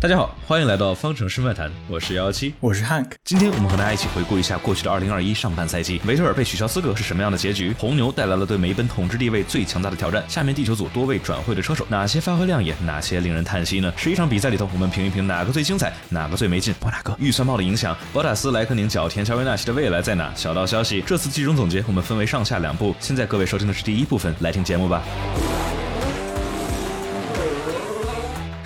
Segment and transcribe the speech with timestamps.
[0.00, 3.10] 大家好，欢迎来到方程式漫谈，我是幺幺七，我是 Hank。
[3.24, 7.74] 今天我们和大家一起回顾一下过去的二零二一上半赛季，维特尔被取消资格是什么样的结局？
[7.76, 10.22] 红牛带来了对梅奔统治地位最强大的挑战。
[10.28, 13.92] 下面地球组多位转会的车手，哪些发挥亮眼，哪些令人叹息呢？
[13.96, 16.72] 十一场比赛里头，我们评一评哪个最精彩，哪个最没劲？
[16.78, 20.32] 我哪个预算帽的影响，博塔斯、莱克宁、角田、乔维纳西的未来在哪？
[20.36, 25.02] 小道消息，这次季中总结我们分为上下两部，现在各位收听的是第一部分，来听节目吧。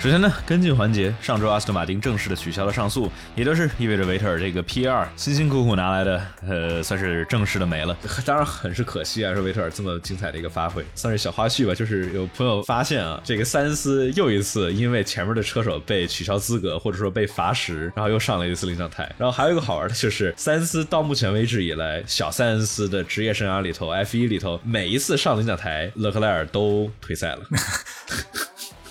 [0.03, 7.95] 首先呢，跟进环节，上周阿斯顿马丁正式的取消了上诉，也就是意味着维特尔这个 P 二辛辛苦苦拿来的，呃，算是正式的没了。
[8.25, 11.73] 当然很是可惜啊，说维特尔这么精彩的一个发挥，算是小花絮吧。
[11.73, 19.09] 就是有朋友发现啊，这个塞恩斯又一次因为前面的车手被取消资格，或者说被罚时，然后又上了一次领奖台。
[19.17, 27.39] 然后还有一个好玩的就是，塞恩斯到目前为止以来，小塞恩斯的职业生涯里头，F1 里头每一次上领奖台，勒克莱尔都退赛了。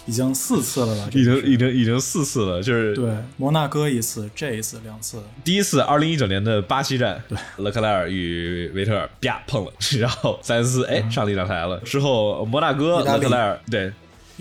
[0.06, 1.08] 已经四次了吧？
[1.12, 5.22] 已经已经已经四次了，就是对摩纳哥一次，这一次两次。
[5.44, 11.78] 第一次二零一九年的巴西站，对勒克莱尔与维特尔啪碰了，然后塞恩斯哎上领奖台了。
[11.80, 13.92] 之后摩纳哥勒克莱尔对。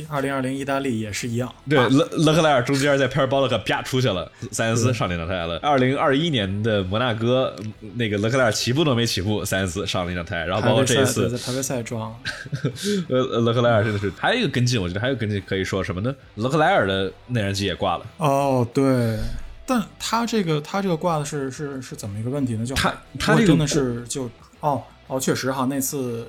[0.08, 5.58] 二零二零意大利也是一样，对勒勒克莱尔中间在佩尔包勒克啪出去了，塞恩斯上领奖台了。
[5.60, 7.56] 二零二一年的摩纳哥，
[7.96, 12.16] 那个勒克莱尔起步都没起步，塞恩斯上领奖台，然后包括这一次在排位赛撞，
[13.10, 16.16] 呃勒克莱尔真的是还有一个跟进，我觉得还有跟进可以说什么呢？
[16.36, 18.06] 勒克莱尔的内燃机也挂了。
[18.18, 19.18] 哦，对，
[19.66, 22.66] 但他这个他这个挂的是是是怎么一个问题呢？
[22.66, 26.28] 就他他真的是就哦哦，确实哈，那次。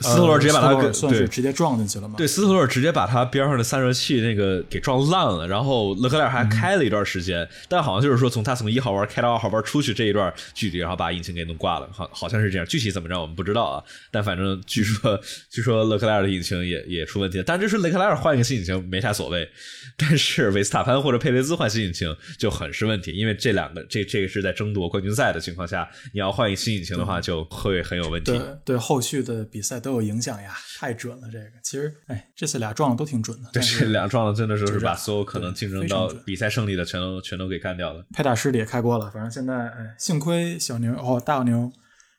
[0.00, 2.16] 斯特罗直接把他算是直接撞进去了吗？
[2.18, 13.82] 对，斯特罗直接把他边上的散热器那个给撞烂了，然后勒克莱尔还开了一段时间，但好像就是说从他从一号弯开到二号弯出去这一段距离，然后把引擎给弄挂了，好好像是这样，具体怎么着我们不知道啊。
[14.10, 19.48] 但反正据说据说勒克莱尔的引擎也也出问题了，但这是勒克莱尔换一个新引擎没啥所谓，
[19.96, 28.32] 但是维斯塔潘或者佩雷兹换新引擎就很是问题，因为这两个这这个是在争夺冠军赛的情况下，你要换一新引擎的话就会很有问题。
[28.32, 29.80] 对对，后续的比赛。
[29.86, 31.28] 都有影响呀，太准了！
[31.30, 33.48] 这个其实，哎，这次俩撞的都挺准的。
[33.52, 38.04] 对，这俩撞的真的是把所有可能竞争到比赛胜利的全都全都给干掉了。
[38.12, 41.70] 佩大师也开锅了，反正现在，哎，幸亏小牛哦，大牛，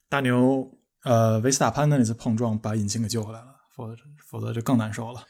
[0.07, 0.71] 大牛，
[1.03, 5.21] 呃，维斯塔潘的那次碰撞把引擎给救回来了，否则否则就更难受了。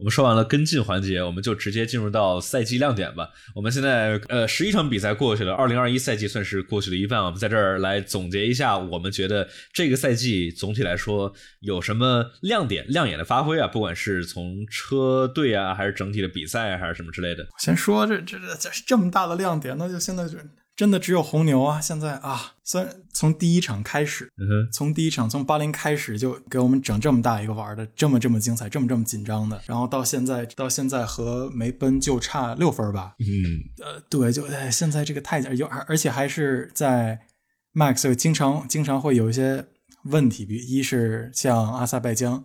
[0.00, 3.28] 我们说完了跟进环节，我们就直接进入到赛季亮点吧。
[3.54, 7.22] 我们现在呃十一场比赛过去了，二零二一赛季算是过去了一半。
[7.22, 11.30] 我们在这儿来总结一下，我们觉得这个赛季总体来说
[11.60, 13.68] 有什么亮点、亮眼的发挥啊？
[13.68, 17.46] 不管是从车队啊，还是整体的比赛，还是什么之类的。
[17.58, 20.38] 先说这这这这么大的亮点，那就现在就。
[20.80, 21.78] 真的只有红牛啊！
[21.78, 24.32] 现在啊，虽然从第一场开始，
[24.72, 33.14] 从第一场从巴林开始就给我们整这么大一个玩的，这么这么精彩，这么这么紧张的，然后到现在到现在和梅奔就差六分吧？
[33.18, 37.20] 嗯，呃，对，就哎，现在这个太有，而且还是在
[37.74, 39.66] Max 经常经常会有一些
[40.04, 42.42] 问题，比一是像阿塞拜疆。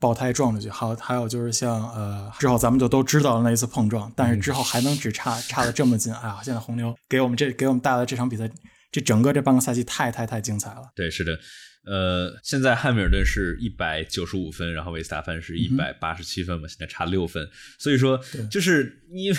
[0.00, 8.50] 爆胎撞出去，好，还有就是像呃，之后咱们就都知道了那一次碰撞，但是之后还能只差差的这么近，哎呀，现在红牛给我们这给我们带来这场比赛，
[8.92, 10.82] 这整个这半个赛季太太太精彩了。
[10.94, 11.38] 对，是的，
[11.86, 19.38] 呃，现在汉密尔顿是一百九十五分，然后维斯塔潘是一百八十七分嘛，现在差六分，所以说就是因为。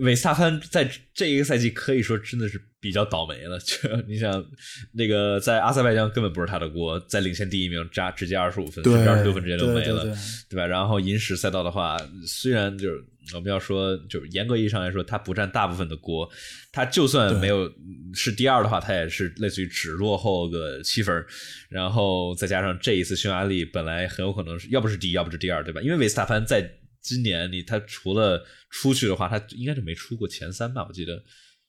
[0.00, 3.58] 维斯塔潘在这一个赛季可以说真的是比较倒霉了。
[3.58, 3.74] 就
[4.08, 4.44] 你想，
[4.92, 10.04] 那个在阿塞拜疆根本不是他的锅，在领先第一名扎直接二十五分，二十六分直接就没了，
[10.48, 10.66] 对吧？
[10.66, 11.96] 然后银石赛道的话，
[12.26, 16.28] 虽然就是我们要说，就是严格意义上来说，他不占大部分的锅，
[16.72, 17.70] 他就算没有
[18.14, 21.24] 是第二的话，他也是类似于只落后个七分。
[21.68, 25.80] 然后再加上这一次匈牙利本来很有可能是要不是第一，要不是第二，对吧？
[25.82, 26.68] 因为维斯塔潘在
[27.02, 30.84] 今年你他除了出去的话，他应该就没出过前三吧？
[30.86, 31.16] 我记得，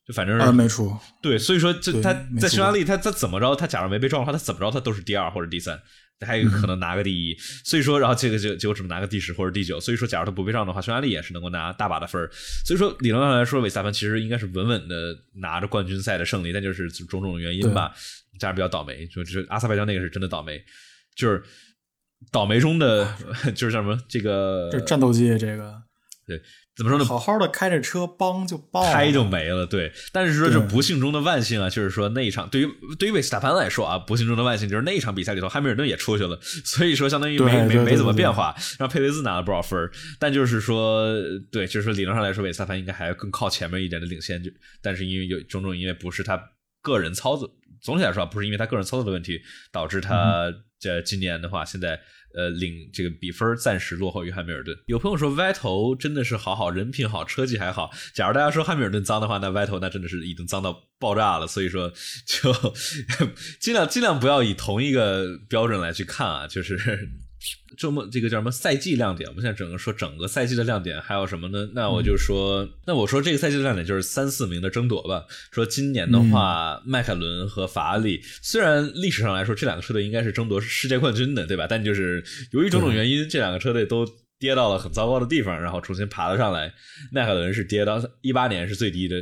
[0.05, 0.93] 就反正是没出。
[1.21, 3.55] 对，所以说就他在匈牙利，他他怎么着？
[3.55, 4.69] 他假如没被撞的话，他怎么着？
[4.69, 5.81] 他都是第二或者第三，
[6.19, 7.37] 还有可能拿个第一。
[7.63, 9.79] 所以说，然后这个就就只能拿个第十或者第九。
[9.79, 12.21] 所以说，假如他不被撞的话，匈牙利也是能够拿大把的分
[12.65, 17.93] 所以说，理论上来说，韦斯塔潘其实应该是稳稳的拿着冠军赛的胜利，但就是种种原因吧，
[18.37, 19.07] 加上比较倒霉。
[19.07, 20.61] 就就阿塞拜疆那个是真的倒霉，
[21.15, 21.41] 就是。
[22.29, 23.13] 倒霉中的
[23.55, 23.97] 就是叫什么？
[24.07, 25.81] 这个这战斗机，这个
[26.27, 26.39] 对，
[26.77, 27.03] 怎么说呢？
[27.03, 29.65] 好好的开着车，邦就爆，开就没了。
[29.65, 39.89] 对，但是说这不幸中的万幸啊，就是说那一场对于对于维斯塔潘来说啊，不幸中的万幸就是那一场比赛里头，汉密尔顿也出去了，所以说相当于没没没怎么变化，让佩雷兹拿了不少分
[40.19, 41.05] 但就是说，
[41.51, 44.49] 对，就是说理论上来说，维斯塔潘应该还更靠前面一点的领先，就
[44.81, 46.41] 但是因为有种种因为不是他
[46.81, 47.49] 个人操作，
[47.81, 49.41] 总体来说啊不是因为他个人操作的问题
[49.71, 50.53] 导致他。
[50.81, 51.97] 这今年的话，现在
[52.33, 54.75] 呃领这个比分暂时落后于汉密尔顿。
[54.87, 57.91] 有朋友说歪头真的是好好，人品好，车技还好。
[58.15, 61.45] 假如大家说汉密尔顿脏的话，那歪头那真的是已经脏到爆炸了。
[61.45, 61.93] 所以说
[62.25, 62.51] 就
[63.59, 67.09] 尽量尽量不要以同一个标准来去看啊，就是。
[67.77, 69.29] 周末这个叫什么赛季亮点？
[69.29, 71.69] 我们现在整个说整个赛季的亮点还有什么呢？
[71.73, 75.25] 那我就说，那我说这个赛季的亮点就是三四名的争夺吧。
[75.51, 81.65] 说今年的话，迈凯伦和法拉利虽然历史上来说这两个车队应该是争夺世界冠军的，对吧？
[81.67, 84.07] 但就是由于种种原因，这两个车队都
[84.37, 86.73] 跌到了很糟糕的地方，然后重新爬了上来。
[87.11, 89.15] 迈凯伦是跌到一八年是最低的。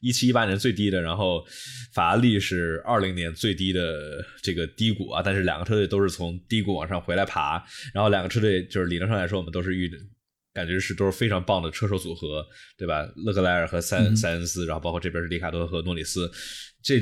[0.00, 1.44] 一七一八年最低的，然后
[1.92, 7.62] 法拉利是二零年最低的这个低谷啊，但是两个车队都是从低谷往上回来爬，
[7.94, 9.90] 然后两个车队就是理论上来说，我们都是遇
[10.52, 12.42] 感觉是都是非常棒的车手组合，
[12.78, 13.06] 对吧？
[13.26, 16.30] 勒克莱尔和塞塞恩斯，然后包括这边是里卡多和诺里斯，
[16.82, 16.98] 这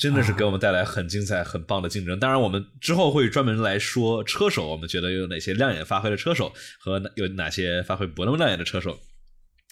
[0.00, 2.18] 真的是给我们带来很精彩、很棒的竞争。
[2.18, 8.98] 当然，我们之后会专门来说车手，我们觉得有哪些亮眼发挥的车手和有哪些发挥不那么亮眼的车手。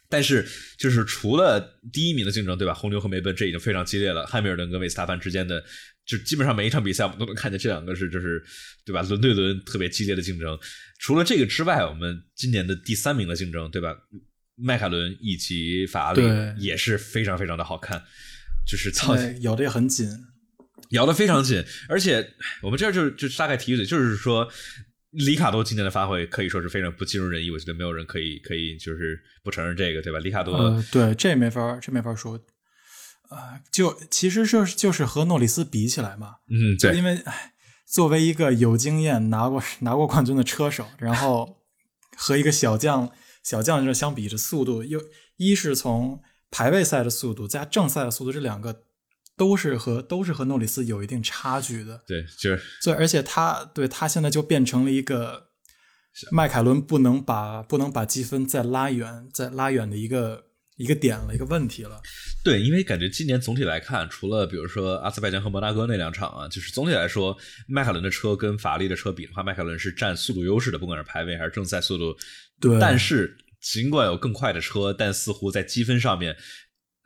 [0.09, 0.47] 但是，
[0.79, 1.61] 就是除了
[1.93, 2.73] 第一名的竞争，对吧？
[2.73, 4.25] 红牛和梅奔这已经非常激烈了。
[4.27, 5.63] 汉密尔顿跟维斯塔潘之间的，
[6.05, 8.41] 就基本上每一场比赛我们都能看见这两个是，就是
[8.85, 9.03] 对吧？
[9.03, 10.57] 轮对轮特别激烈的竞争。
[11.01, 13.97] 除了这个之外，我们今年的第三名的竞争，对吧？
[14.55, 18.01] 迈凯伦以及法拉利也是非常非常的好看，
[18.67, 20.09] 就是操，咬的也很紧，
[20.91, 21.65] 咬的非常紧。
[21.89, 24.49] 而且我们这儿就就大概提一嘴，就是说。
[25.17, 30.19] 里卡多今年的发挥可以说是非常不尽如人意，我觉得没有人可以可以就是不承认这个，对吧？
[30.19, 32.39] 里卡多，对，这没法这没法说，
[33.29, 37.21] 啊，就其实就是就是和诺里斯比起来嘛，嗯，对，因为
[37.87, 41.59] 作为一个有经验拿过拿过冠军的车手，然后
[42.17, 43.11] 和一个小将
[43.43, 45.01] 小将这相比，这速度又
[45.37, 46.21] 一是从
[46.51, 48.86] 排位赛的速度加正赛的速度这两个。
[49.37, 55.49] 都是和都是和诺里斯有一定差距的，对，就是，所以而且他对他现在就变成了一个
[56.33, 60.47] 迈凯伦不能把不能把积分再拉远再拉远的一个
[60.77, 62.01] 一个点了一个问题了。
[62.43, 67.37] 对，因为感觉今年总体来看，除了比如说阿斯拜疆和摩纳哥那两场啊，就是总体来说，
[67.69, 72.17] 迈凯伦的车跟法拉利的车比的话，迈凯伦是占速度优势的，不管是排位还是正赛速度。
[72.59, 76.35] 对，但是尽管有更快的车，但似乎在积分上面。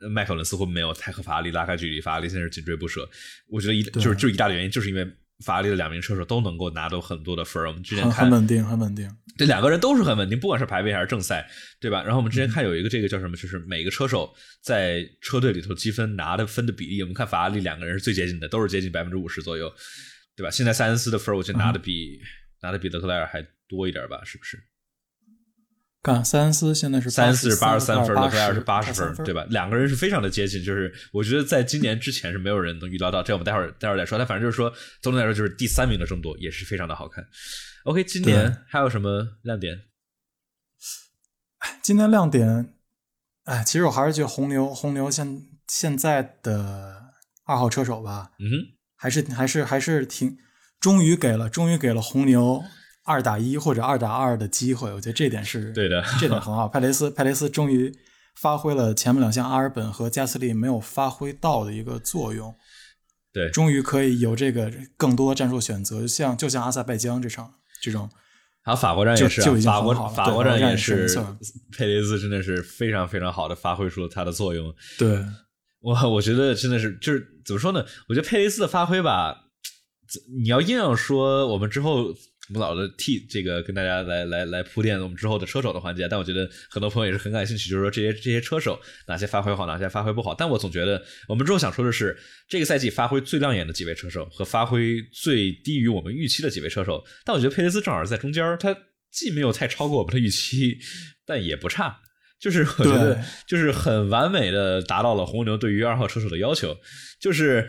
[0.09, 3.07] 迈凯伦似乎没有太和法拉利拉开距离，法拉利现在是紧追不舍。
[3.47, 5.05] 我觉得一就是就一大的原因，就是因为
[5.45, 9.09] 法拉利的两名车手都能够拿到很多的分我们之前看很稳定，很稳定。
[9.37, 11.49] 这两个人都是很稳定，不管是排位还是正赛，
[11.79, 12.03] 对吧？
[12.03, 14.31] 然后我们之前看有一个这个叫什么，就是每个车手
[14.61, 19.73] 在车队里头积分拿的分的比例，我们看法拉利两个人是最接近的，都是接近百分之五十左右，
[20.35, 20.51] 对吧？
[20.51, 22.19] 现在塞恩斯的分我觉得拿的比
[22.61, 24.21] 拿的比德克莱尔还多一点吧？
[24.23, 24.61] 是不是？
[26.03, 29.45] 干塞恩斯现在是塞恩斯是八十三分，勒克莱尔是八十分，对吧？
[29.49, 34.17] 两个人是非常的接近，就是我觉得在今年之前是没有人能预料到，这我们待会儿待会儿再说。
[34.17, 37.23] 但反正就是说，总体来说就是第三名的争夺也是非常的好看。
[37.83, 39.81] OK，今年还有什么亮点？
[41.83, 42.73] 今年亮点，
[43.43, 47.13] 哎，其实我还是觉得红牛，红牛现现在的
[47.45, 50.35] 二号车手吧，嗯，还是还是还是挺，
[50.79, 52.63] 终于给了，终于给了红牛。
[53.11, 56.67] 二打一或者二打二的机会，我觉得这点是对的， 这点很好。
[56.71, 57.93] 佩雷斯，佩雷斯终于
[58.35, 62.55] 发挥了前面两项阿尔本和加斯利没有发挥到的一个作用，
[63.33, 68.09] 对，终于可以有这个更多的战术选择，像就像阿塞拜疆这场这种，
[68.63, 71.07] 还有法国站也是，法国法国站也是，
[71.77, 74.73] 佩雷斯真的是非常非常好的发挥出了他的作用。
[74.97, 75.23] 对，
[75.81, 77.85] 我我觉得真的是就是怎么说呢？
[78.07, 79.35] 我觉得佩雷斯的发挥吧，
[80.41, 82.13] 你要硬要说我们之后。
[82.51, 88.77] 我们老的替这个跟大家来来来铺垫我们之后的车手的环节，但我觉得很多朋友也是很感兴趣，就是说这些这些车手
[89.07, 90.35] 哪些发挥好，哪些发挥不好。
[90.35, 92.17] 但我总觉得我们之后想说的是，
[92.49, 97.01] 这个赛季发挥最亮眼的几位车手和发挥最低于我们预期的几位车手。
[97.23, 98.75] 但我觉得佩雷斯正好在中间，他
[99.09, 100.77] 既没有太超过我们的预期，
[101.25, 102.01] 但也不差，
[102.37, 106.75] 就是我觉得就是很完美的达到了红牛对于二号车手的要求，
[107.17, 107.65] 就是。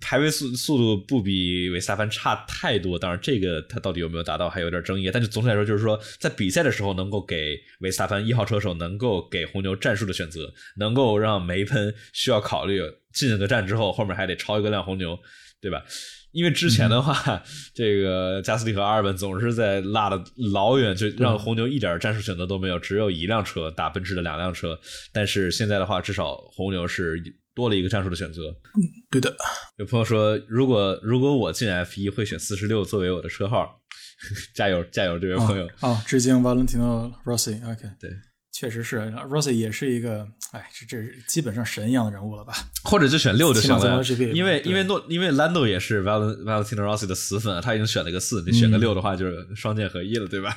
[0.00, 5.10] 排位速速度不比维斯塔潘差太多，当然这个他到底有没有达到还有点争议。
[5.12, 12.80] 但是总体来说，就是说在比赛的时候能够给维斯塔潘一号车手能够给红牛战术的选择，能够让梅喷需要考虑
[13.12, 15.18] 进了个站之后后面还得超一个辆红牛，
[15.60, 15.84] 对吧？
[16.32, 17.42] 因为之前的话，
[17.74, 24.78] 这个加斯利和阿尔本总是在落的老远，就让红牛一点战术选择都没有，只有一辆车打奔驰的两辆车。
[25.12, 27.22] 但是现在的话，至少红牛是。
[27.56, 28.50] 多了一个战术的选择。
[28.76, 29.34] 嗯，对的。
[29.78, 33.80] 有朋友说，如果如果我进 F 一，会选四十六作为我的车号。
[34.54, 35.68] 加油，加油，这位朋友。
[35.80, 37.62] 啊，致敬 Valentino Rossi。
[37.70, 38.10] OK，对，
[38.58, 42.54] 确实是 Rossi 也是一个，哎，这这基本上神一样的人物了吧？
[42.84, 50.56] 或者就选六就行了，因为因为诺因为 Lando 也是 Val Valentino Rossi 的死粉，他已经选了个四，你选个嗯六的话就是双剑合一了，对吧？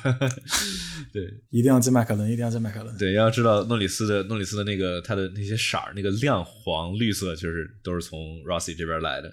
[1.12, 2.96] 对一定要进迈凯伦，一定要进迈凯伦。
[2.96, 9.28] 对，要知道诺里斯的诺里斯的那个他的那些色儿，那个亮黄绿色，就是都是从 Rossi 这边来的。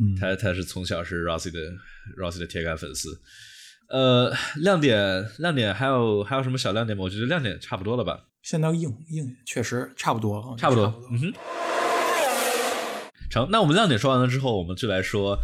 [0.00, 1.60] 嗯，他他是从小是 Rossi 的
[2.16, 3.20] Rossi 的铁杆粉丝。
[3.94, 7.04] 呃，亮点亮点还有还有什么小亮点吗？
[7.04, 8.24] 我觉得亮点差不多了吧。
[8.42, 11.08] 现在硬硬确实差不多了，差不多差不多。
[11.12, 11.32] 嗯哼，
[13.30, 13.48] 成。
[13.52, 15.38] 那我们亮点说完了之后，我们就来说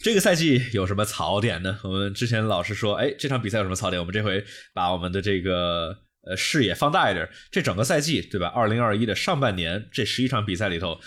[0.00, 1.78] 这个赛季有什么槽点呢？
[1.84, 4.00] 我们之前老是说，哎，这场比赛有什么槽点？
[4.00, 4.44] 我们这回
[4.74, 8.48] 把我们的这个呃视野放大一点，这整个赛季对吧？
[8.48, 10.98] 二零二一的上半年这十一场比赛里头，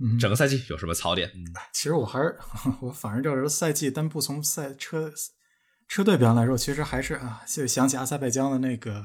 [0.00, 1.28] 嗯整个赛季有什么槽点？
[1.34, 2.36] 嗯其实我还是
[2.82, 5.10] 我反正就是赛季但不从赛车
[5.88, 9.02] 车队表现来说，其实还是啊，就想起阿塞拜疆的那个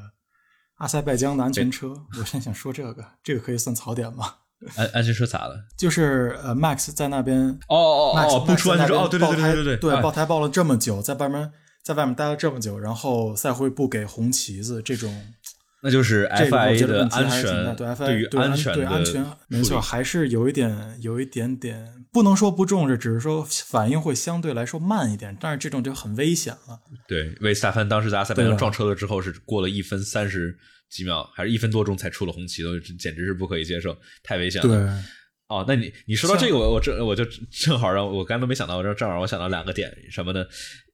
[0.76, 4.36] 阿塞拜疆的安全车，我现在想说这个，这个可以算槽点吗？
[4.76, 5.56] 安安全车咋了？
[5.78, 11.52] 就是呃，Max 在那边哦哦哦，不出安全车哦，对对对对对对爆胎爆了这么久，在外面
[11.84, 15.34] 在外面待了这么久，然后赛会不给红旗子，这种
[15.82, 26.80] 那就是 FIA 的安全对 FIA 对对安全对安全没错，还是有一点有一点点不能说不重视，只是说反应会相对来说慢一点，但是这种就很危险了。
[27.08, 30.58] 对，维斯塔潘当时在阿塞拜疆撞车了之后，是过了一分三十
[30.90, 34.68] 几秒，还是一分多钟才出了红旗，都简直是不可以接受，太危险了。
[34.68, 35.04] 对，
[35.52, 40.42] 哦，那你你说到这个，我我正我就正好让我刚才都没想到，我正正好我想到两个点，什么呢？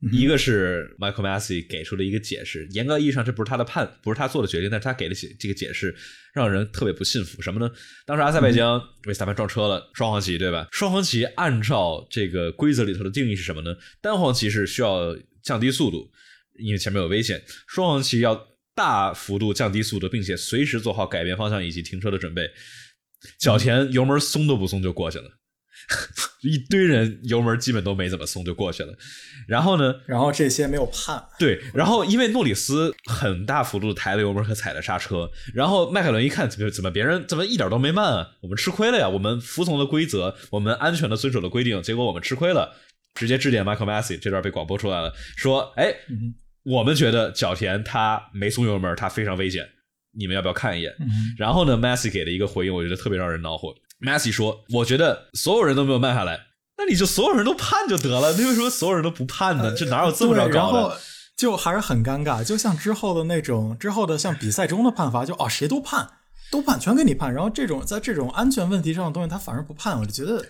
[0.02, 5.96] 嗯一个是 Michael Massey 给出了一个解释，严格意义上这不是他的判，不是他做的决定，但是他给的解这个解释
[6.34, 7.40] 让人特别不信服。
[7.40, 7.72] 什么呢？
[8.08, 10.68] 当时阿塞拜疆维斯塔潘撞车了，双黄旗对吧？
[10.72, 13.76] 双黄旗按照这个规则里头的定义是什么呢？
[14.02, 16.10] 单黄旗是需要降低速度，
[16.58, 17.38] 因为前面有危险；
[17.68, 22.50] 双黄旗要大幅度降低速度，并且随时做好改变方向以及停车的准备。
[23.40, 25.26] 脚田油门松都不松就过去了，
[26.44, 28.94] 一堆人油门基本都没怎么松就过去了。
[29.48, 42.76] 然后呢，然后这些没有判，对，然后因为诺里斯很大幅度抬了油门和踩了刹车，然后迈凯伦一看怎么怎么别人怎么一点都没慢啊，我们吃亏了呀，我们服从了规则，我们安全的遵守了规定，结果我们吃亏了，
[43.16, 49.66] 直接致电 Michael Massey，这段被广播出来了，说，哎，嗯我们觉得角田他没松油门，他非常危险，
[50.18, 50.92] 你们要不要看一眼？
[51.00, 51.08] 嗯
[51.38, 53.74] 然后呢，Massey 给了一个回应，我觉得特别让人恼火。
[54.00, 56.40] Massey 说：“我觉得所有人都没有慢下来，
[56.78, 59.74] 那你就所有人都判就得了，那为什么所有人都不判呢？
[59.76, 61.00] 这哪有这么着对，然搞后的？
[61.36, 66.10] 就还是很尴尬，就像之后的那种之后的像比赛中的判罚，就哦谁都判，
[66.52, 67.34] 都判，全给你判。
[67.34, 70.44] 然后这种在这种安全问题上的东西，他反而不判，我就觉得，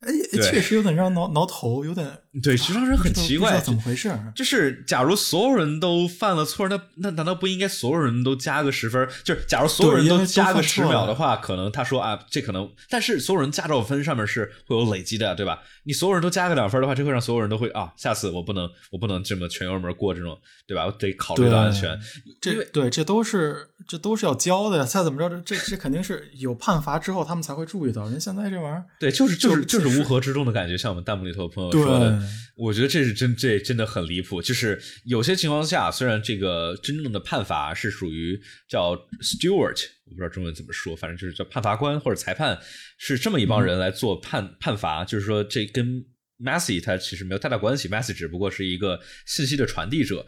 [0.00, 0.12] 哎，
[0.42, 2.06] 确实有点让人挠挠头，有点
[2.42, 3.58] 对，就让人很奇怪。
[3.58, 4.12] 怎么回事。
[4.34, 9.08] 就是，假如所有人都犯了错，那那难道不应该所有人都加个十分？
[9.24, 15.60] 就是，假如所有人都加个十秒的话，可能他说啊，这可能，但是所有人驾照分上面是会有累积的，对吧？
[15.84, 20.36] 你所有人都加个两分的话，这会让所有人都会啊，下次我不能，我不能这么全油门过这种，
[20.66, 20.84] 对吧？
[20.84, 21.98] 我得考虑到安全。
[22.40, 28.06] 这对这都是这都是要教的呀，再怎么着这这这肯定是有判罚之后他们才会注意到。
[28.06, 32.22] 人现在这玩意儿，对，就是就是就就是乌合之众的感觉，像我们弹幕里头的朋友说的，
[32.56, 34.40] 我觉得这是真这真的很离谱。
[34.40, 42.58] 就是有些情况下，虽然这个真正的判罚是属于叫 steward，我不知道中文怎么说，反正就是叫判罚官或者裁判，
[42.98, 46.04] 是这么一帮人来做判、判罚，就是说这跟
[46.38, 50.26] Massey 他其实没有太大关系，Massey 只不过是一个信息的传递者。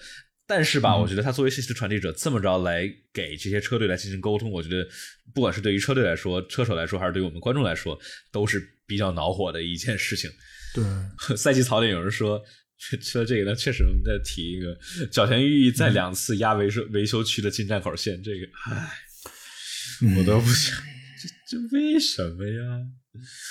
[0.49, 4.89] 但是吧，我觉得他作为信息的传递者，这么着来给这些车队来进行沟通，我觉得
[5.35, 7.99] 不管是对于车队来说、车手来说，还是对于我们观众来说，
[8.33, 10.31] 都是比较恼火的一件事情。
[10.75, 10.83] 对，
[11.37, 12.43] 赛季槽点有人说，
[13.03, 14.75] 说这个呢，确实我们再提一个，
[15.13, 18.91] 角田裕毅在两次压维修维修区的进站口线，这个，唉，
[20.17, 20.75] 我都不想，
[21.21, 22.87] 这这为什么呀？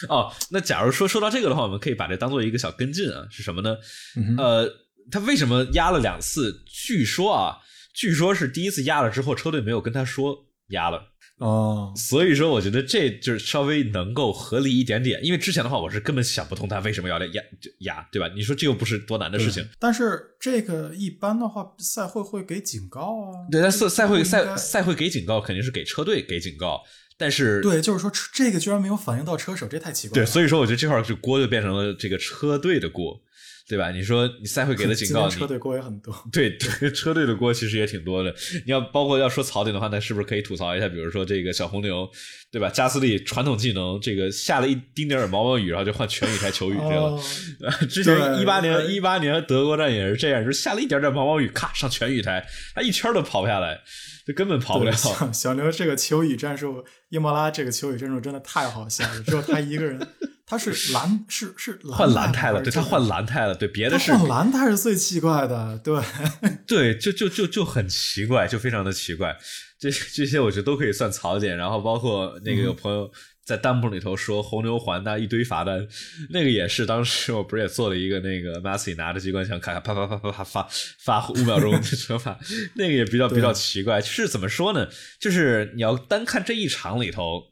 [0.09, 3.77] 哦，那假如说说到这个的话，我们可以把这当做一个小跟进啊，是什么呢？
[4.15, 4.73] 嗯呃，
[5.11, 6.63] 他为什么压了两次？
[6.65, 7.57] 据说啊，
[7.93, 11.13] 据说是第一次压了之后，车队没有跟他说压了。
[11.39, 18.27] 哦，所以说，我觉得这就是稍微能够合理一点点，因为之前的话，我是根本想不通他为什么要来压就压，对吧？
[18.35, 19.63] 你说这又不是多难的事情。
[19.77, 23.45] 但是这个一般的话，赛会会给警告啊。
[23.51, 26.81] 对，但赛赛会赛赛会给警告，肯定是给车队给警告，
[27.19, 33.21] 但是对，就是说这个居然没有反映到车手，这太奇怪了对，所以说我觉得这块儿就锅就变成了这个车队的锅。
[33.67, 33.91] 对吧？
[33.91, 36.15] 你说你赛会给的警告， 车队锅也很多。
[36.31, 38.33] 对对，车队的锅其实也挺多的。
[38.65, 40.87] 你要包括要说槽点的话，那是不是可以吐槽一下？
[40.87, 42.09] 比如说这个小红牛，
[42.49, 42.69] 对吧？
[42.69, 47.19] 加斯利传统技能，这个下了一丁点儿毛毛雨，然后就换全雨台球雨去了。
[47.89, 53.79] 之前一八年一八年德国站也是这样，就是下了一点点毛毛雨，咔上全雨台，他一圈都跑不下来，
[54.25, 54.91] 就根本跑不了。
[55.33, 59.99] 小牛这个球雨战术，伊莫拉这个球雨战术真的太好笑了，只有他一个人。
[60.49, 66.01] 他是蓝是是换蓝胎了，对他换蓝胎了，对别的是换蓝胎是最奇怪的，对
[66.65, 69.35] 对，就就就就很奇怪，就非常的奇怪。
[69.79, 71.55] 这这些我觉得都可以算槽点。
[71.55, 73.11] 然后包括那个有朋友
[73.45, 75.87] 在弹幕里头说红牛还他一堆罚单，
[76.29, 80.67] 那个也是当时我不是也做了一个那个 Massey 拿着机关枪，咔咔啪啪啪啪啪发
[80.99, 82.39] 发五秒钟的惩罚，
[82.75, 84.01] 那个也比较比较奇怪。
[84.01, 84.87] 就是怎么说呢？
[85.19, 87.43] 就是你要单看这一场里头。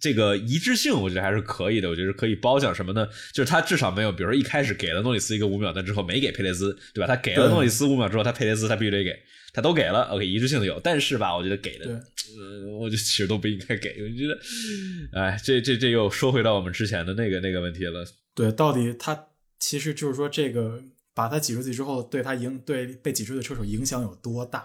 [0.00, 1.88] 这个一致性，我觉得还是可以的。
[1.88, 3.04] 我觉得可以褒奖什么呢？
[3.34, 7.08] 就是他至少没有，比如说一开始给了诺里斯一个五秒，但之后没给佩雷兹，对吧？
[7.08, 9.10] 他给了诺里斯五秒之后，他佩雷兹他必须得给，
[9.52, 10.02] 他都给了。
[10.04, 13.90] OK，一致性的有，但是吧，我觉得给的，呃，我觉得其实都不应该给。
[14.02, 14.38] 我觉得，
[15.12, 18.04] 哎，这这这又说回到我们之前的那个那个问题了。
[18.34, 19.26] 对，到底他
[19.58, 20.82] 其实就是说，这个
[21.14, 24.64] 把他挤出去之后，对他影对被挤出的车手影响有多大？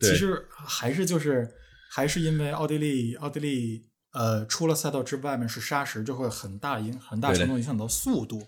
[0.00, 1.50] 其实还是就是
[1.90, 3.86] 还是因为奥地利奥地利。
[4.12, 8.42] 呃，除了赛道之外面是沙石，就会很大影很大程度影响到速度。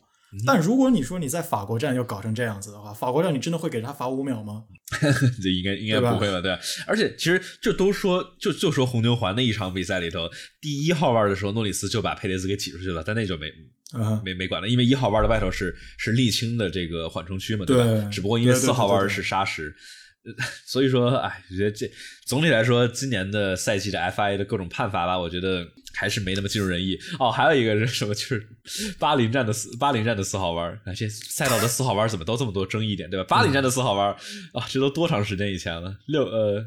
[0.47, 4.65] 但如果你说你在法国站又搞成这样子的话，法国站你真的会给他罚五秒吗？
[5.43, 6.41] 这应该应该不会吧？
[6.41, 6.59] 对。
[6.87, 10.29] 而且其实就都说就就说红牛环那一场比赛里头，
[10.61, 13.53] 第一号弯的时候，诺里斯就把佩雷兹给挤出去了，但那就没
[14.25, 18.09] 没没管了，因为一号弯的外头是是沥青的这个缓冲区嘛，对吧？
[18.11, 19.75] 只不过因为四号弯是沙石。
[20.67, 21.91] 所以说，哎，我觉得这
[22.27, 26.97] 总体来说，今年的赛季的 FIA 的各种判罚吧，我觉得还是没那么尽如人意。
[27.19, 28.15] 哦，还有一个是什么？
[28.15, 28.47] 就是
[29.01, 33.27] 巴林站的四巴林站的四号弯，那这赛道的四号弯怎么都这么多争议点，对吧？
[33.29, 34.11] 巴林站的四号弯
[34.53, 35.93] 啊，这都多长时间以前了？
[36.07, 36.65] 六呃，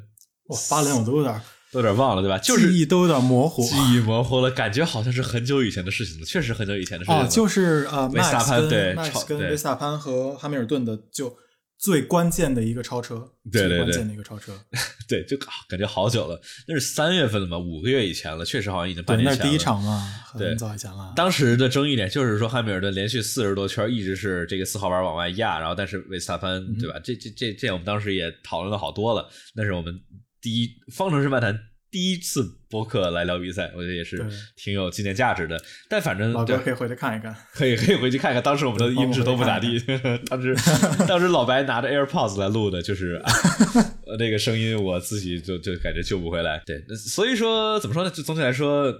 [0.48, 2.38] 哇，巴林我都有点都有点忘了，对吧？
[2.40, 7.22] 就是记忆都有点模糊，记忆模糊了，感觉好像是很久以前的事情了，确实很久以前的事情。
[7.22, 8.96] 哦，就是呃，维斯塔潘对，
[9.26, 11.34] 跟维斯塔潘和汉密尔顿的就。
[11.78, 14.58] 最关键的一个超车，对对对，关键的一个超车，
[15.08, 19.44] 对，就感觉好久了，那是三月份了嘛，五个月以前了，确实好像已经半年前了。
[19.44, 21.14] 那第一场嘛，很早以前了。
[21.16, 27.00] 当时的争议点就是说，汉密尔顿连续四十多圈一直是这个四号弯往外压，然后但是维斯塔潘，对吧？
[27.04, 29.30] 这这这这，我们当时也讨论了好多了。
[29.54, 29.94] 那是我们
[30.42, 31.60] 第一方程式漫谈。
[31.96, 34.22] 第一次播客来聊比赛，我觉得也是
[34.58, 35.58] 挺有纪念价值的。
[35.88, 38.44] 但反正老哥可以回去看一看，可以可以回去看一看。
[38.44, 39.80] 当时我们的音质都不咋地，
[40.28, 40.54] 当时
[41.08, 43.22] 当时老白拿着 AirPods 来录的，就是
[44.20, 46.62] 那个声音，我自己就就感觉救不回来。
[46.66, 48.12] 对，所以说怎么说呢？
[48.12, 48.94] 就总体来说，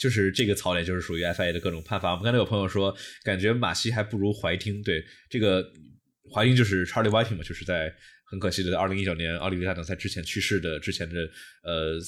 [0.00, 2.10] 就是这个槽点就是属于 FIA 的各种判罚。
[2.10, 2.92] 我们刚才有朋友说，
[3.22, 4.82] 感觉马西还不如怀听。
[4.82, 5.64] 对，这个
[6.34, 7.94] 怀听就是 Charlie Whiting 嘛，就是在。
[8.34, 11.20] 很可惜的，在二零一九年奥地利大奖赛之前去世的之前的
[11.62, 12.00] 呃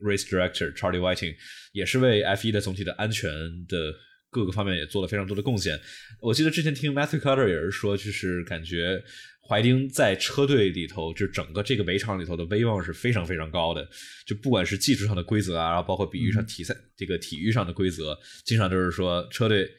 [0.00, 1.36] race director Charlie Whiting
[1.72, 3.30] 也是为 F 一的总体的安全
[3.68, 3.94] 的
[4.30, 5.78] 各个方面也做了非常多的贡献。
[6.20, 9.04] 我记得之前听 Matthew Carter 也是说，就是感觉
[9.46, 13.86] 怀丁在车队里头，就整个这个围场里头的威望是非常非常高的。
[14.26, 19.70] 就不管是技术上的规则啊，然后包括比喻上体赛这个体育上的规则，经常就是说车队，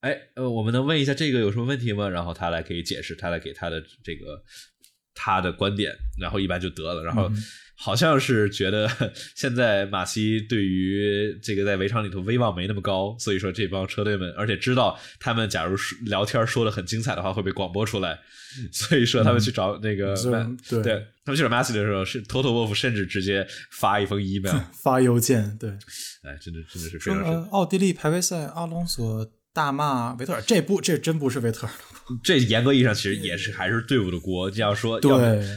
[0.00, 2.08] 哎呃，我们能问一下这个有什么问题吗？
[2.08, 4.42] 然后他来可以解释，他来给他的这个。
[5.14, 7.02] 他的观点，然后一般就得了。
[7.02, 7.30] 然后
[7.74, 8.88] 好像是觉得
[9.34, 18.18] 现在马西对于这个在围场里头威望没那么高，所以说这帮车队们，而且知道他们假如聊天说的很精彩的话会被广播出来，
[18.70, 20.14] 所以说他们去找那个
[20.68, 25.70] 对，他们去找马西的时候，是 Toto Wolff 甚至直接发一封 email 发邮件，对，
[26.22, 27.42] 哎，真的真的是非常。
[27.48, 31.72] 奥地利排位赛，阿隆索大骂维特尔，这不这真不是维特尔。
[32.22, 34.50] 这严格意义上其实也是还是队伍的锅。
[34.50, 35.10] 要说对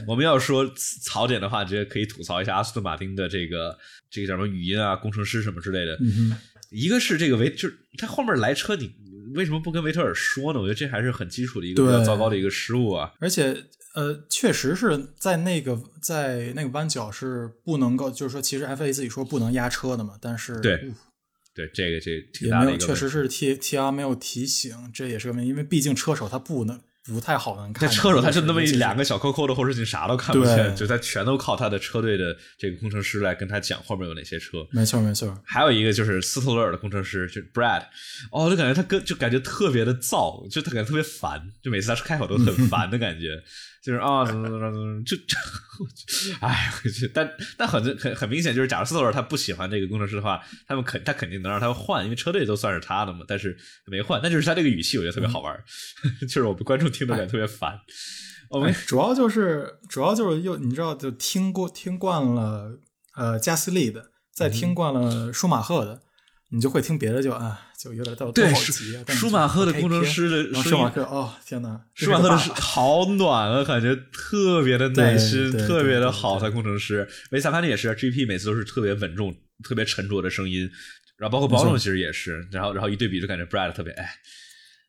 [0.07, 0.69] 我们要说
[1.01, 3.75] 槽点的话，直接可以吐槽一下阿斯顿马丁的这个
[4.09, 5.97] 这个叫什么语音啊、工程师什么之类的。
[6.69, 8.93] 一个是这个维，就是他后面来车，你
[9.33, 10.59] 为什么不跟维特尔说呢？
[10.59, 13.11] 我觉得这还是很基础的一个比较糟糕的一个失误啊。
[13.19, 13.55] 而且
[13.95, 20.91] 呃，确实是在那个在那个弯角是不能够，就是说其实 FA 自己说不能压车的嘛，但是对。
[21.55, 22.11] 对这个这
[22.45, 27.89] 也没有，确实是 T T R 没有提醒，这也是个问题，因为毕竟车手他不能不太好能看。
[27.89, 34.67] 车手他就那么一两个小扣扣的后视镜，啥都看不见，就他全都靠他的车队的这个工程师来跟他讲后面有哪些车。
[34.71, 37.83] 没错没错，还有一个就是斯特勒尔的工程师，就 Brad，
[38.31, 43.41] 哦，就感觉他跟就感觉特别的燥，就他感觉特别烦，就每次他开口都很 烦的感觉。
[43.85, 45.37] 就是啊，怎么怎么怎么，就就，
[46.39, 46.73] 哎，
[47.13, 55.55] 但但很很很明显，就是假如斯托尔他不喜欢这个工程师的话，他们肯他肯定能让他换，因为车队都算是他的嘛，但是没换，那就是他这个语气，我觉得特别好玩，
[56.21, 57.79] 就是我们观众听的感觉特别烦。
[58.49, 62.79] 我们主要就是主要就是又你知道，就听过听惯了
[63.15, 66.01] 呃加斯利的，再听惯了舒马赫的。
[66.55, 69.03] 你就会听别的，就啊，就有点到对急啊。
[69.09, 76.39] 舒马赫的工程师的舒马赫，哦天哪，舒马赫的是好暖啊，感觉特别的耐心，特别的好。
[76.39, 80.71] 他工程师维萨潘尼也是，GP 每次都是特别稳重、特别沉着的声音，
[81.17, 84.09] 然后包括保总其实也是，然后然后一对比就感觉 Brad 特别哎。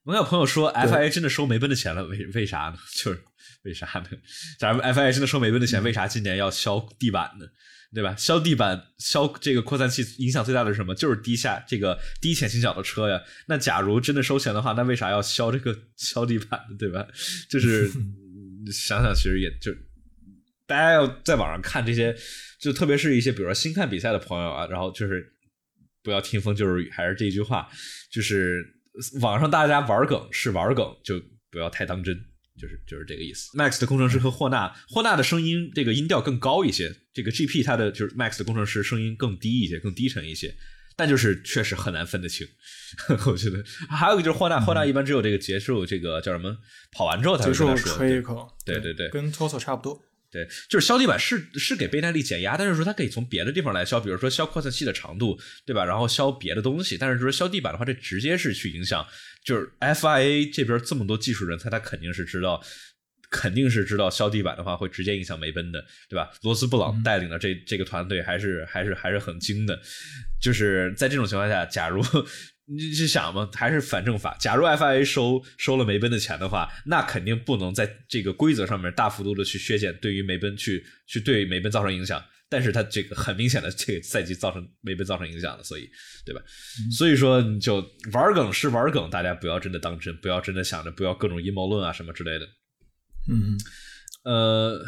[0.05, 2.76] 我有朋友说 FIA 真的收梅奔的钱了，为为啥呢？
[2.94, 3.20] 就是
[3.64, 4.05] 为啥呢？
[4.57, 7.46] 假如 FIA 真的收梅奔的钱，为啥今年要削地板呢？
[7.96, 8.14] 对吧？
[8.14, 10.94] 削地板、削这个扩散器，影响最大的是什么？
[10.94, 13.18] 就是低下这个低潜行角的车呀。
[13.46, 16.76] 那假如真的收钱的话，那为啥要削这个削地板呢？
[16.78, 17.09] 对吧？
[17.48, 17.90] 就是
[18.70, 19.72] 想想，其实也就
[20.66, 22.14] 大家要在网上看这些，
[22.61, 25.32] 就特别是一些比如说新看比赛的朋友啊，然后就是
[26.02, 27.66] 不要听风就是雨，还是这一句话，
[28.12, 28.62] 就是
[29.22, 31.18] 网上大家玩梗是玩梗，就
[31.50, 32.14] 不要太当真。
[32.59, 33.57] 就是就是这个意思。
[33.57, 40.55] Max 的工程师和霍纳，霍纳的声音这个音调更高一些，这个 GP 它的就是 Max 的工程师声音更低一些，更低沉一些。
[40.99, 42.49] 但就是确实很难分得清，
[43.27, 43.62] 我觉得。
[43.90, 46.57] 还有一个就是霍纳，霍纳一般只有这个结束这个叫什么
[46.90, 47.77] 跑完之后才会说。
[47.77, 48.49] 吹一口。
[48.64, 50.03] 对对对，跟 Toto 差不多。
[50.37, 55.85] 对，就是削地板是是给倍耐力减压，但是说它可以从别的地方来削，比如说削扩散器的长度，对吧？
[55.85, 56.99] 然后削别的东西。
[56.99, 59.07] 但是说削地板的话，这直接是去影响。
[59.44, 62.61] 就是 FIA 这边这么多技术人才，他肯定是知道，
[63.31, 66.29] 肯定是知道削地板的话会直接影响梅奔的，对吧？
[66.42, 69.81] 罗斯布朗带领的这这个团队还是还是还是很精的。
[70.42, 72.03] 就是在这种情况下，假如
[72.66, 74.37] 你就想嘛，还是反正法。
[74.38, 82.22] 假如 FIA 收收了梅奔的钱的话，那肯定不能在这个规则上面大幅度的去削减对于梅奔去去对梅奔造成影响。
[82.48, 85.90] 但是他这个很明显的这个赛季造成梅奔造成影响了，所以
[86.24, 86.40] 对吧？
[86.96, 92.46] 所以说你就玩梗是玩梗，大家不要真的当真，不要真的想着不要各种阴谋论啊什么之类的。
[93.29, 93.59] 嗯，
[94.22, 94.87] 呃，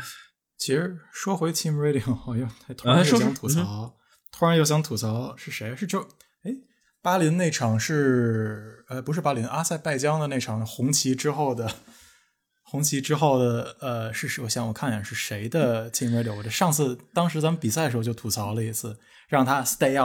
[0.56, 3.96] 其实说回 Team Radio，好像突然又想吐槽，
[4.30, 5.74] 突然又想吐槽是谁？
[5.74, 6.06] 是就哎，
[7.02, 11.70] 巴林那场是呃不是巴林，阿塞拜疆的那场红旗之后的。
[12.70, 16.34] 红旗之后的呃是是我想我看一眼是谁的 Team Radio？
[16.34, 19.98] 我这上次当时咱们比赛的时候就吐槽了一次，让他 Stay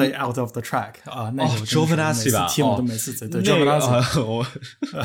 [0.00, 4.46] out，Stay out of the track 啊，那个周芬达西吧，Team 都每次对周芬达西，我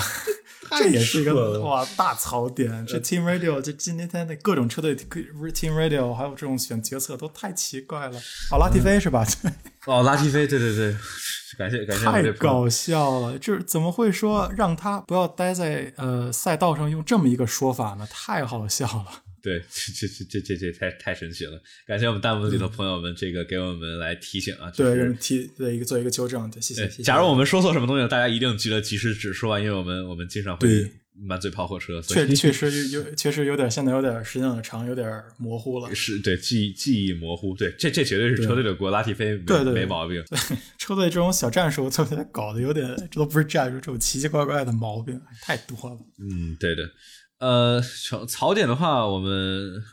[0.79, 2.85] 这也是一个哇大槽点。
[2.85, 8.17] 这 Team Radio 这今天的各种车队 Team Radio 还有这种选决策都太奇怪了。
[8.51, 9.25] 哦，拉提菲是吧？
[9.87, 10.95] 哦，拉提菲，对对对。
[11.57, 13.39] 感谢感谢，太搞笑了！
[13.39, 18.05] 就是怎么会说让他不要待在呃赛道上，用这么一个说法呢？
[18.11, 19.05] 太好笑了！
[19.47, 19.59] 对，
[19.95, 21.57] 这这这这这太太神奇了！
[21.85, 27.01] 感谢我们弹幕里的朋友们，这个给我们来提醒啊，对，提的一个做一个纠正，对谢谢。
[27.01, 30.91] 假如我们说错什么东西，大家一定记得及时指出啊，因为我们我们经常会。
[31.19, 35.95] 满嘴跑火车，确 确实有，确实有点，现在有点时间有点长，有点模糊了。
[35.95, 40.23] 是对记忆记忆模糊，对，这这绝对是车队的锅，拉提菲对对没毛病。
[40.29, 40.37] 对
[40.77, 45.97] 车队这种小战术，特别搞得有点，这都不是战术，这种奇奇怪怪的毛病太多了。
[46.19, 46.83] 嗯，对的。
[47.39, 49.83] 呃，槽槽点的话，我们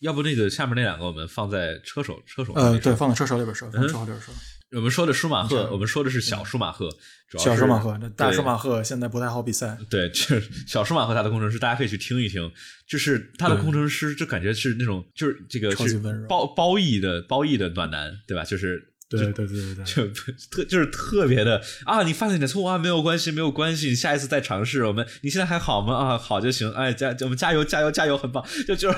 [0.00, 2.52] 要不那个下面那两个，我们放在车手车手。
[2.54, 4.34] 呃，对，放在车手里边说，放车手里边说。
[4.72, 6.90] 我们说的舒马赫，我们说的是小舒马赫，
[7.38, 9.78] 小舒马赫，大舒马赫现在不太好比赛。
[9.88, 12.52] 对，就是小舒马赫他的工程师，大家可以去听一听，
[12.86, 15.98] 就是他的工程师，就感觉是那种，就是这个是
[16.28, 18.44] 褒褒义的褒义的暖男，对吧？
[18.44, 18.87] 就是。
[19.10, 20.06] 对对对对对，就
[20.50, 22.02] 特就是特别的啊！
[22.02, 24.84] 你犯了点错啊，没有关系，没有关系，你下一次再尝试。
[24.84, 25.94] 我们你现在还好吗？
[25.96, 26.70] 啊，好就行。
[26.72, 28.46] 哎，加我们加油加油加油，很棒！
[28.66, 28.92] 就就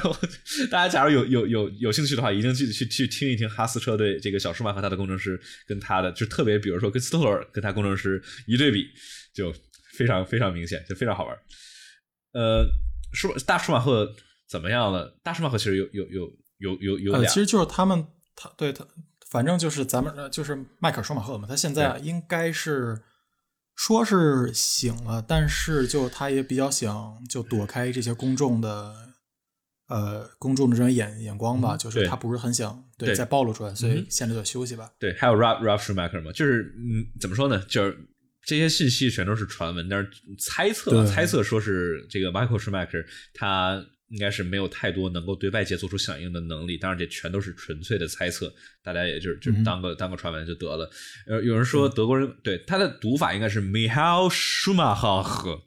[0.44, 8.88] 是大家假如有有有有兴趣的话，一定记得去去听一听哈斯车队这个小舒马和他的工程师跟他的，就特别比如说跟斯托尔跟他工程师一对比，
[9.32, 9.54] 就
[9.96, 11.36] 非常非常明显，就非常好玩。
[12.32, 12.66] 呃，
[13.12, 14.12] 舒大舒马赫
[14.48, 15.16] 怎么样了？
[15.22, 18.84] 大舒马赫其实有有有有有有俩，其实就是他们他对他。
[19.30, 23.00] 反正就是咱们就是迈克尔舒马赫嘛，他现在应该是
[23.76, 28.92] 说是醒了，但是就他也比较想就躲开这些公众的
[29.86, 34.90] 呃公众的这种眼眼光吧，就是他不是很想对再暴露出来，所以现在就休息吧。
[34.98, 37.64] 对，还有 Ralph Ralph Schumacher 嘛，就是嗯，怎么说呢？
[37.68, 37.96] 就是
[38.42, 43.80] 这些信息全都是传闻，但是猜测猜测说是这个 Michael Schumacher 他。
[44.10, 50.88] 应该是没有太多能够对外界做出响应的能力，当然这全都是纯粹的猜测，大家也就是就当个当个传闻就得了。
[51.26, 55.60] 有，有人说德国人对他的读法应该是 Michael Schumacher，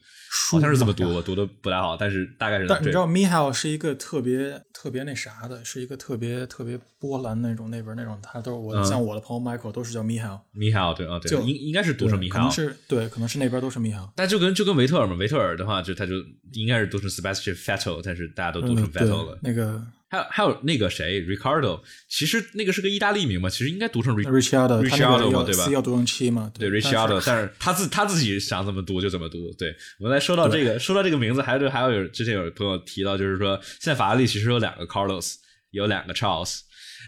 [0.49, 2.65] 好像是这么读，我读的不太好，但是大概是。
[2.67, 10.39] 但你知道 Mihail 是一个特别特别那啥的，是一个特别特别波兰那种那边那种，他都是我像我的朋友 Michael 都是叫 Mihail。
[10.56, 14.10] Mihail 对啊对，就应应该是读成能是对，可能是那边都是 Mihail。
[14.15, 16.15] 但就跟就跟维特尔嘛，维特尔的话就他就
[16.54, 19.38] 应该是读成 Sebastian Vettel，但是大家都读成 Vettel 了。
[19.43, 19.80] 那个。
[20.13, 25.67] 还有还有那个谁，Ricardo，其实那个是个意大利名嘛，其实应该读成 Ricciardo，Ricciardo 嘛，对吧？
[25.71, 26.52] 要读成七嘛？
[26.54, 29.52] 对，Ricciardo，但是他自他自己想怎么读就怎么读。
[29.58, 35.34] 对，我们来说到这个，说到这个名字，还有还有有之前有朋友提到，就是说现在法拉利其实有两个 Carlos，
[35.71, 36.60] 有两个 Charles，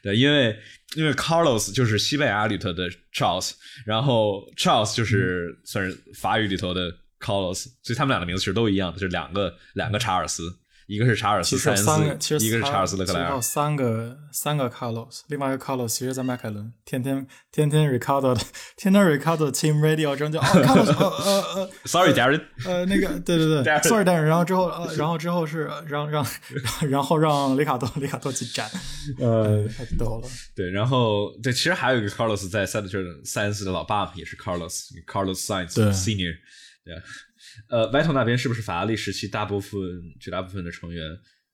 [0.02, 0.58] 对，因为
[0.96, 3.52] 因为 Carlos 就是西班牙里头的 Charles，
[3.86, 10.52] 然后 Charles 就是算是法语里头的 Carlos，所以他们俩的名字其实都一样的，就是两个两个查尔斯。
[10.88, 18.42] 一个是查尔斯三三个，一个是查尔斯勒克莱尔，三个三个 Carlos，另外一个 Carlos 其实在迈凯伦，天天天天 Ricardo 的，
[18.78, 26.26] 天天 Ricardo Team Radio 中叫 Carlos，呃呃，Sorry，Darren，呃那个对对对，Sorry，Darren，然后之后呃 然后之后是让让
[26.90, 28.70] 然后让里卡多里卡多去斩，
[29.20, 36.36] 呃太逗了，对，然后对，其实还有一个 Carlos 在赛就是塞恩斯的老爸也是 Carlos，Carlos Sainz Senior，
[36.84, 36.94] 对。
[37.70, 39.80] 呃，Vito 那边是不是法拉利时期大部分、
[40.20, 41.04] 绝大部分的成员？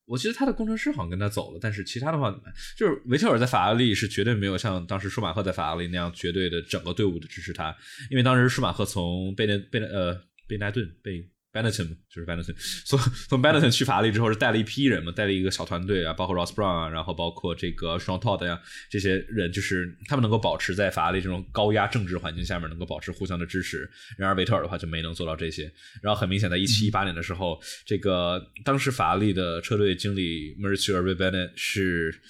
[0.05, 2.31] 我记得他的工程师好像跟他走了，但是其他的话，
[2.77, 7.75] 就是维特尔在法拉利是绝对没有像当时舒马赫在法拉利那样绝对的整个队伍的支持他，
[8.09, 11.29] 因为当时舒马赫从贝内贝呃贝奈顿被。
[11.53, 18.59] Benetton 就是 Benetton，从从 Benetton 去法拉利之后是带了一批人嘛，带了一个小团队啊，包括 Ross Brown 啊，然后包括这个 Sean Todd 呀，
[18.89, 23.89] 这些人就是他们能够保持在法拉利这种高压政治环境下面能够保持互相的支持。
[24.17, 25.71] 然而维特尔的话就没能做到这些。
[26.01, 32.21] 然后很明显，在一七一八年的时候，这个当时法拉利的车队经理 Mercer r e b e n e t 是。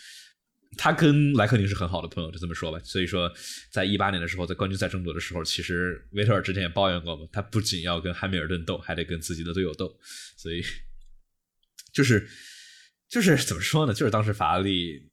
[0.77, 2.79] 他跟莱克宁是很好的朋友，就这么说吧。
[2.83, 3.31] 所以说，
[3.69, 9.93] 在一八年的时候，在冠军赛争夺的时候，其实维特尔之前也抱怨过嘛，他不仅要跟汉密尔顿斗，还得跟自己的队友斗。
[10.37, 10.63] 所以，
[11.93, 12.27] 就是
[13.09, 13.93] 就是怎么说呢？
[13.93, 15.11] 就是当时法拉利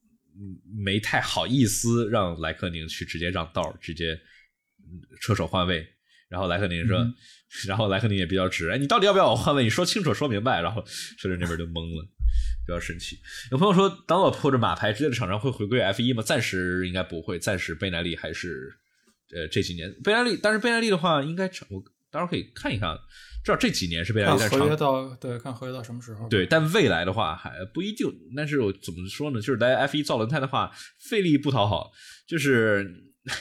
[0.81, 4.17] 没太好意思让莱克宁去直接让道，直接
[5.19, 5.85] 车手换位。
[6.29, 7.05] 然后莱克宁说，
[7.67, 9.63] 然后莱克宁也比较直，哎，你到底要不要我换位？
[9.63, 10.61] 你说清楚，说明白。
[10.61, 10.81] 然后
[11.19, 12.07] 车队那边就懵了。
[12.69, 13.17] 比较神奇。
[13.49, 16.21] 有朋友说，当我或者马牌之类的厂商会回归 F 一吗？
[16.21, 18.71] 暂时应该不会，暂时贝耐利还是
[19.33, 20.37] 呃这几年贝耐利。
[20.39, 22.95] 但是贝耐利的话，应该我到时候可以看一看，
[23.43, 24.39] 至少这几年是贝耐利。
[24.43, 26.29] 合约到对，看合约到什么时候？
[26.29, 28.07] 对，但未来的话还不一定。
[28.37, 29.41] 但是我怎么说呢？
[29.41, 31.91] 就是在 F 一造轮胎的话，费力不讨好，
[32.27, 32.87] 就是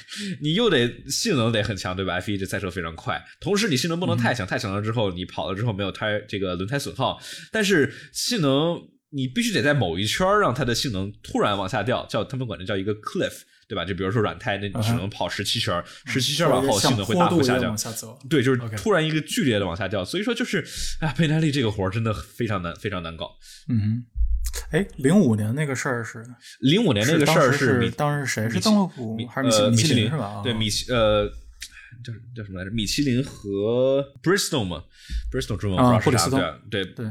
[0.41, 7.21] 你又得性能得很强，对吧？F 一这赛车非常快，同时你性能不能太强，太强了之后你跑了之后没有胎这个轮胎损耗，
[7.53, 8.89] 但是性能。
[9.11, 13.33] 你必须得在某一圈让它的性能突然往下掉，叫他们管这叫一个 cliff，
[13.67, 13.85] 对吧？
[13.85, 17.77] 就比如说软胎，那你只能跑十七圈，十七圈往后性能会大幅下降。
[18.29, 20.05] 对，就是突然一个剧烈的往下掉。
[20.05, 20.65] 所以说就是，
[21.01, 23.31] 哎，佩耐力这个活真的非常难，非常难搞。
[23.69, 24.05] 嗯，
[24.73, 26.23] 哎，零五年那个事儿是
[26.61, 30.43] 零五年那个事儿是当时谁是邓禄普还是米其林是吧？
[30.45, 31.31] 对米其呃。
[32.05, 32.71] 叫叫什么来着？
[32.71, 34.85] 米其林和 Bristol 嘛
[35.33, 37.07] ，Bristol 中文不知道是啥对对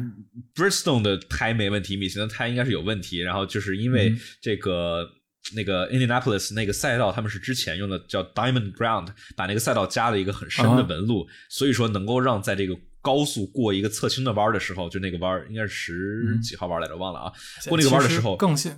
[0.56, 3.20] ，Bristol 的胎没问题，米其林的胎应该是有问题。
[3.20, 5.08] 然后就是因为这个
[5.56, 17.34] 那个 Indianapolis 那个赛道，他们是之前用的叫 Diamond Ground，把那个赛道加了一个很深的纹路，所以说能够让在这个高速过一个侧倾的弯的时候，就那个弯应该是十几号弯来着，忘了啊。
[17.68, 18.78] 过那个弯的时候更像，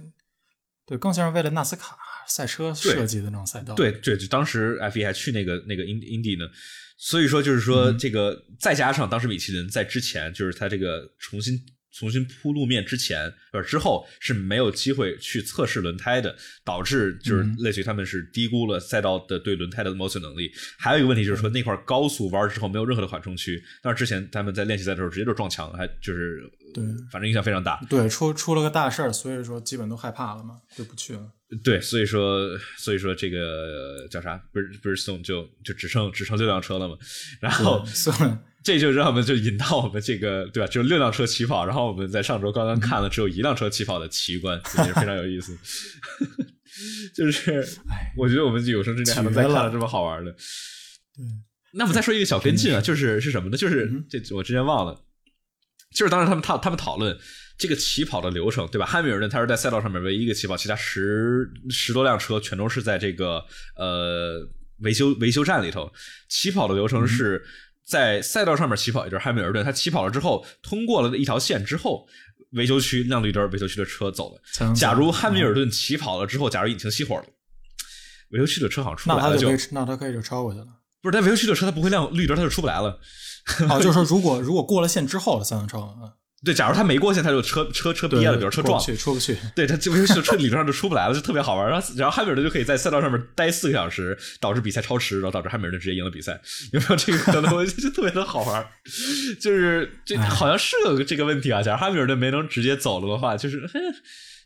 [0.86, 1.98] 对，更像是为了纳斯卡。
[2.30, 6.46] 赛车设计的那种赛道，对对，就当时 F 一还去那个那个 ind Indy 呢，
[6.98, 11.60] 所以说就是说这个再加上当时米其林在之前就是他这个重新
[11.92, 20.52] 重新铺路面之前呃之后是没有机会去测试轮胎的，导致就是类似于他们是低估了赛道的对轮胎的磨损能力。
[20.78, 26.42] 还有一个问题就是说那块高速弯之后没有任何的缓冲区，但是之前他们在练习赛的时候直接就撞墙，还就是
[26.74, 27.82] 对，反正影响非常大。
[27.90, 31.32] 对，出出了个大事儿，所以说基本都害怕了嘛，就不去了。
[31.64, 34.38] 对，所以说，所以说这个叫啥？
[34.54, 36.96] 不是不是送，就就只剩只剩六辆车了嘛。
[37.42, 37.84] 然后
[38.64, 40.68] 这就让我们就引到我们这个对吧？
[40.68, 45.58] 只有六辆车起跑，然后我们在上周刚刚看了只有一辆车起跑的奇观，也是非常有意思。
[47.16, 47.68] 就是，
[48.16, 50.32] 我觉得我们有生之年还能再看到这么好玩的。
[50.32, 51.26] 对，
[51.74, 53.58] 那么再说一个小跟进啊，就是是什么呢？
[53.58, 55.04] 就是这我之前忘了，
[55.96, 57.18] 就是当时他们讨他们讨论。
[57.60, 58.86] 这个起跑的流程，对吧？
[58.86, 63.44] 汉密尔顿他是在赛道上面唯一一个起跑，其他十十多辆车全都是在这个
[63.76, 65.92] 呃维修维修站里头。
[66.30, 67.46] 起跑的流程是
[67.84, 72.08] 在赛道上面起跑，也就是汉密尔顿他起跑了之后，通过了一条线之后，
[72.52, 74.74] 维修区亮绿灯，维修区的车走了。
[74.74, 77.26] 假如汉密尔顿起跑了之后，假如引擎熄火了，
[78.30, 80.68] 维修区的车好像出来了就那他可以就超过去了。
[81.02, 83.00] 不是，但维修区的车它不会亮绿灯，它就出不来了。
[83.70, 85.82] 哦，就是说如果如果过了线之后，它才能超。
[86.02, 86.12] 嗯，
[86.46, 91.70] 对，假如他没过线，他就车车车憋了，比如车撞，出不去， 对他这维修车理论上就出不来了，就特别好玩。
[91.70, 96.40] 然后然后汉密尔顿就可以在赛道上面待四个小时，导致比赛超时，然后导致汉密尔顿直接赢了比赛。
[96.72, 97.68] 有没有这个可能？
[97.68, 98.66] 就特别的好玩，
[99.42, 101.62] 就是这好像是有个这个问题啊。
[101.62, 103.70] 假如汉密尔顿没能直接走了的话，就是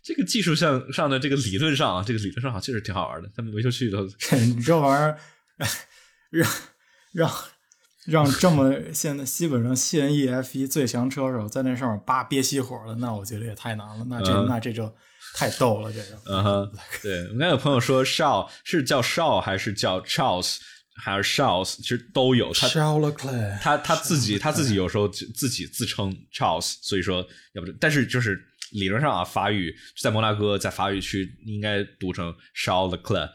[0.03, 3.29] 这个技术上上的这个理论上啊，这个理论上好像确实挺好玩的。
[3.35, 4.03] 他们维修区里头，
[4.37, 5.17] 你这玩意儿
[6.31, 6.49] 让
[7.13, 7.31] 让。
[8.05, 14.05] 让这么现在基本上现役 F 一最强车手在那上面叭憋熄火了，那我觉得也太难了。
[14.09, 14.93] 那这那这就
[15.35, 16.21] 太逗了，这个。
[16.25, 20.57] 嗯哼，对，我刚有朋友说 Shaw 是叫 Shaw 还是叫 Charles
[20.95, 22.51] 还是 Charles，其实都有。
[22.53, 22.67] 他
[23.61, 28.37] 他他自己他自己有时候自己自称 Charles，所以说要不，但是就是
[28.73, 33.29] 理论上啊，法语在摩纳哥在法语区应该读成 Charles Leclerc。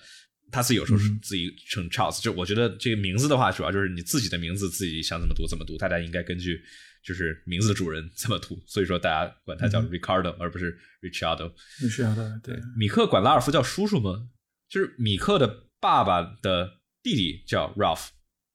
[0.51, 6.61] 他自己有时候是自己称 Charles，就我觉得这个名字的话，主要就是你自己的名字自己想怎么读怎么读，大家应该根据
[7.05, 11.53] 就是名字的主人怎么读，所以说大家管他叫 Ricardo 而不是 Richardo。
[11.81, 12.59] Richardo 对。
[12.77, 14.29] 米克管拉尔夫叫叔叔吗？
[14.69, 18.09] 就是米克的爸爸的弟弟叫 Ralph，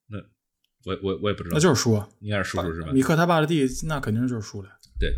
[0.08, 0.18] 那
[0.86, 2.92] 我我我也不知道，那就是叔，应该是叔叔是吧？
[2.92, 4.70] 米克他爸的弟弟那肯定就是叔了。
[5.00, 5.16] 对，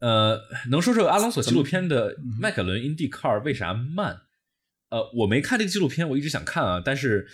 [0.00, 0.38] 呃，
[0.70, 4.20] 能说说阿隆索纪录片的迈凯伦 IndyCar 为啥慢？
[4.92, 6.82] 呃，我没看这个纪录片，我一直想看啊。
[6.84, 7.26] 但是，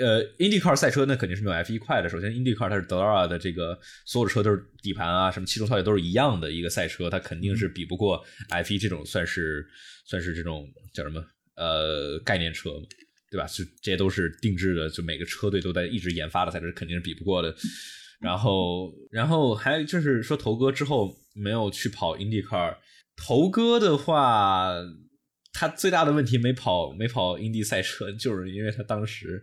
[0.00, 2.08] 呃，IndyCar 赛车那肯定是没有 F1 快的。
[2.08, 9.68] 首先，IndyCar 它是德拉的这个所有的车都是底盘啊，什么气动效应都是一样的一个赛车，它肯定是比不过 F1 这种算是
[10.06, 11.22] 算是这种叫什么
[11.56, 12.86] 呃概念车嘛，
[13.30, 13.46] 对吧？
[13.48, 17.54] 就这些都是定制的，就每个车队都在一直研发的赛车，肯定是比不过的。
[18.18, 22.78] 然后，然后还就是说，头哥之后没有去跑 IndyCar，
[23.14, 24.72] 头哥的话。
[25.54, 29.42] 他最大的问题没跑没跑英迪赛车，就是因为他当时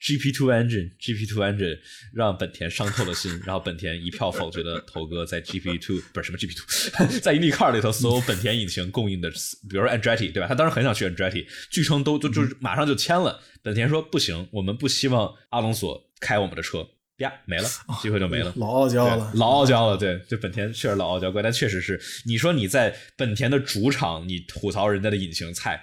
[0.00, 1.76] GP Two Engine GP Two Engine
[2.14, 9.28] 让本田伤透了心，然后本田一票否决了头哥在 GP Two 不是什么 GP Two， 在 IndyCar 里头所有本田引擎供应的，
[9.68, 10.46] 比如说 Andretti 对吧？
[10.46, 13.42] 他当时很想去 Andretti，据称都就就马上就签了。
[13.60, 16.88] 本田说不行，我们不希望阿隆索开我们的车。
[17.18, 17.68] 呀，没了，
[18.00, 25.82] 机会就没了，老傲娇了，老傲娇了，对，就本田确实老傲娇怪，但确实是，你说你在本田的主场，你吐槽人家的隐形菜，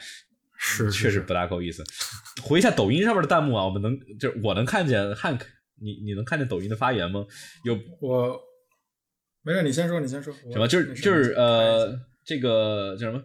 [0.57, 1.83] 是确实不大够意思。
[2.41, 5.41] 回一下抖音上面的弹幕啊，我们能就是我能看见 Hank，
[5.81, 7.25] 你你能看见抖音的发言吗？
[7.65, 8.39] 有我，
[9.43, 10.33] 没事，你先说，你先说。
[10.53, 10.65] 什么？
[10.65, 13.21] 就是就是呃，这个叫什么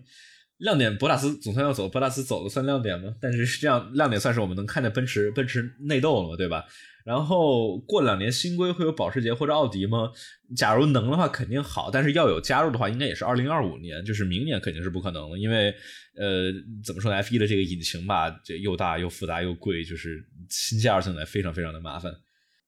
[0.59, 0.99] 亮点？
[0.99, 3.15] 博塔斯总算要走，博塔斯走了算亮点吗？
[3.21, 6.65] 但是这样亮点算是我们能看见奔驰奔驰内斗了嘛，对吧？
[7.05, 10.11] 然后过两年新规会有保时捷或者奥迪吗？
[10.57, 15.39] 假如能的话肯定好，但是要有加入的话，应该也是二零二五年，就是明年肯定是不可能了。
[15.39, 15.75] 因为
[16.17, 16.53] 呃，
[16.85, 22.13] 怎么说呢？F 一的这个引擎吧，这又大又复杂又贵，就是新加入进来非常非常的麻烦。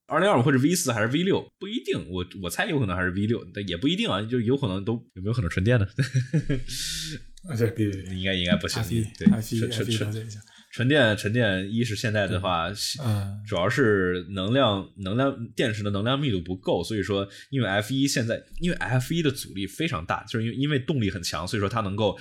[0.07, 5.87] 二零二五或者 V 四还是 V 六不一定，我我猜有可能还是 V 六，但也不一定啊，就有可能都有没有可能纯电的？
[7.49, 7.66] 啊，这
[8.14, 8.83] 应该应该不行，
[9.18, 9.27] 对，
[9.59, 10.29] 纯纯纯。
[10.72, 12.68] 纯电，纯电一是现在的话，
[13.04, 22.18] 嗯主要是能量，能量电池的能量密度不够，所以说，因为 F 一现在，因为 F 一的阻力非常大，就是因为因为动力很强，所以说它能够。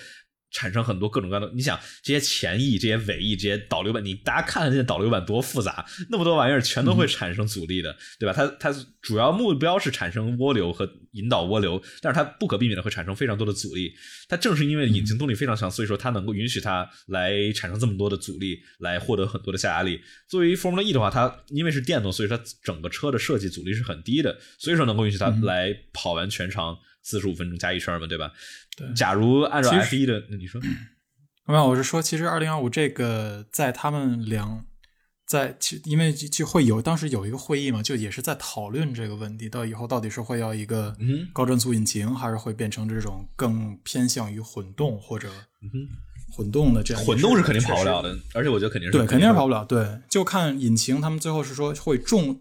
[0.52, 8.34] 产生很多各种各样的，你想这些前翼、这些尾翼、这些导流板，你大家看看这些导流板多复杂，那么多玩意儿全都会产生阻力的，对吧？
[8.34, 13.94] 它它主要目标是产生涡流和引导涡流，但是它不可避免的会产生非常多的阻力。
[14.28, 20.02] 它正是因为引擎动力非常强，所以说它能够允许它来产生这么多的阻力，来获得很多的下压力。
[20.28, 26.78] 作为 Formula E 的话，它因为是电动，所以说它整个车的设计阻力是很低的，所以说能够允许它来跑完全长。
[27.04, 28.32] 四十五分钟加一圈嘛，对吧？
[28.78, 28.94] 对。
[28.94, 30.62] 假如按照 F 一的，那你说？
[31.48, 34.64] 没有，我是说，其实二零二五这个在他们两
[35.26, 40.96] 在其因为就会有当时有一个会议嘛，就也是在讨论这个问题，到以后到底是会要一个
[41.34, 45.30] 高转速引擎，还是会变成这种更偏向于混动或者
[46.32, 47.04] 混动的这样。
[47.04, 49.66] 混动是肯定跑不了的，而且我觉得肯定是对，肯定是跑不了。
[49.66, 52.40] 对，就看引擎，他们最后是说会重。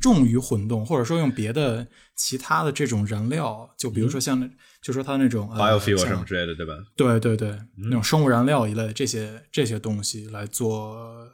[0.00, 1.86] 重于混动，或者说用别的
[2.16, 4.50] 其他的这种燃料，就比如说像，
[4.82, 6.72] 就说它那种 biofuel 什么之类的，对吧？
[6.96, 11.28] 对对对，那种生物燃料一类这些这些东西来做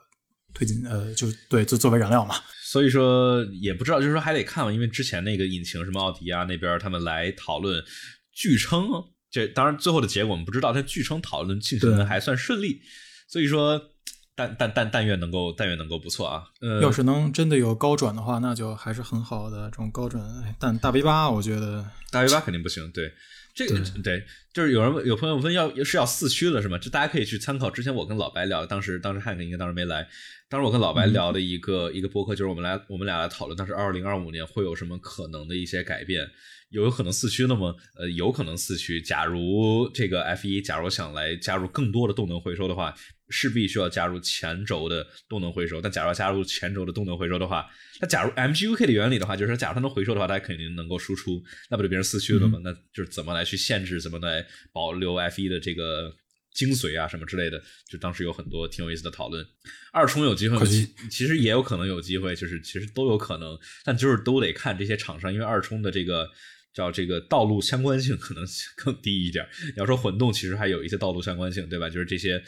[0.52, 2.34] 推进，呃，就对，就作为燃料嘛。
[2.64, 7.82] 所以说也不知道，就是说还得看嘛，因为之前那个引擎什么奥迪啊那边他们来讨论，
[8.32, 8.88] 据称
[9.30, 12.80] 这当然最后的结果我们不知道，但据称讨论进行的还算顺利，
[13.28, 13.80] 所以说。
[14.36, 16.44] 但但但但愿能够但愿能够不错啊！
[16.60, 20.22] 呃，要是能真的有高转的话，那就还是很好的这种高转。
[20.60, 22.88] 但大 V 八我觉得大 V 八肯定不行。
[22.92, 23.10] 对，
[23.54, 24.22] 这个对，
[24.52, 26.76] 就是有人有朋友问要是要四驱了是吗？
[26.76, 30.06] 这大家可以去参考之前我跟老白聊，当时当时汉克应该当时没来，
[30.50, 36.28] 当时我跟老白聊的一个一个博客，就是我们来我们俩来讨论，当时二零二五年会有什么可能的一些改变。
[36.70, 37.74] 有可能四驱那么？
[37.96, 39.00] 呃，有可能四驱。
[39.00, 42.92] 假如这个 F 一，假如想来加入更多的动能回收的话，
[43.28, 45.80] 势必需要加入前轴的动能回收。
[45.80, 47.68] 但假如要加入前轴的动能回收的话，
[48.00, 52.60] 那假如 MGUK 的原理的话，就是说，假如它能回收的话，它肯定能够输出，那不就变成四驱了吗？
[52.62, 56.14] 那就是怎么来去限制，怎么来保留 F 一的这个
[56.54, 57.62] 精髓啊，什么之类的？
[57.90, 59.44] 就当时有很多挺有意思的讨论。
[59.92, 60.66] 二冲有机会
[61.10, 66.28] 其实也有可能有机会，就是其实都有可能，但就是都得看这些厂商，因为二冲的这个。
[66.76, 68.44] 叫这个道路相关性可能
[68.76, 69.48] 更低一点。
[69.68, 71.88] 你要说混动，其实还有一些道路相关性，对吧？
[71.88, 72.38] 就是这些，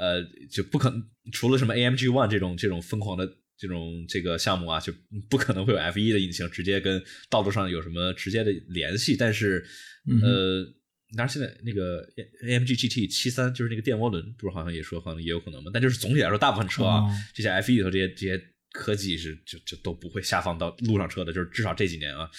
[0.00, 4.90] 呃，就不可能除了什么 AMG One 这种这种疯狂的这种这个项目啊，就
[5.28, 9.14] 不可能会有 F 一的引擎直接跟道路上有什么直接的联系。
[9.14, 9.62] 但是，
[10.22, 10.64] 呃，
[11.14, 12.02] 当然现在那个
[12.46, 15.70] AMG GT 七三就是那个电涡轮，不是好像也说好像也有可能嘛？
[15.74, 18.42] 但就是总体来说，大部分车啊，这些 F 一里头这些这些
[18.72, 22.30] 科技是就就都不会下放到路上车的，就是至少这几年啊。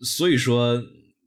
[0.00, 0.82] 所以说，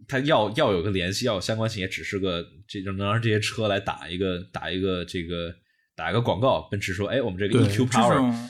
[0.08, 5.54] 它要要有个联系，要有相关性，也只是个这种能让这些车来打一个打一个这个
[6.00, 6.62] 打一个广告。
[6.72, 8.50] 奔驰说：“哎，我们这个 EQ Power，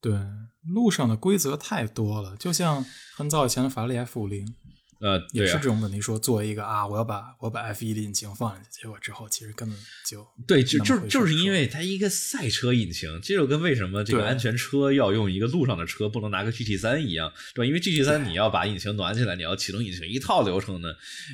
[0.00, 0.16] 对
[0.62, 2.84] 路上的规则太多了，就像
[3.16, 4.54] 很早以前的法拉利 F 五零。”
[4.98, 6.00] 呃，也是这种问题。
[6.00, 17.66] 说作为一个啊，我要把我把 F 一的引擎放进去，结果之后其实根本就对，就就就是因为它一个赛车引擎，这就跟为什么这个安全车要用一个路上的车，不能拿个 GT 三一样，对吧？
[17.66, 20.88] 因为 GT 三你要把引擎暖起来，你要启动引擎一套流程呢，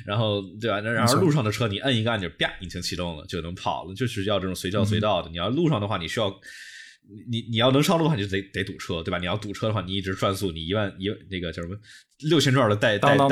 [0.05, 0.79] 然后对吧？
[0.81, 5.29] 那然后路上的车你摁一个按钮，啪，引擎启动了就能跑了，就是要这种随叫随到的。
[5.29, 6.33] 你要路上的话，你需要。
[7.29, 9.17] 你你要能上路的话，你就得得堵车，对吧？
[9.17, 11.77] 你要堵车的话，你一直转速，你一万一那个叫什么
[12.29, 13.25] 六千转的带带带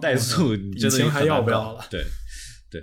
[0.00, 1.84] 怠速，你真的还要不要了？
[1.90, 2.04] 对
[2.70, 2.80] 对，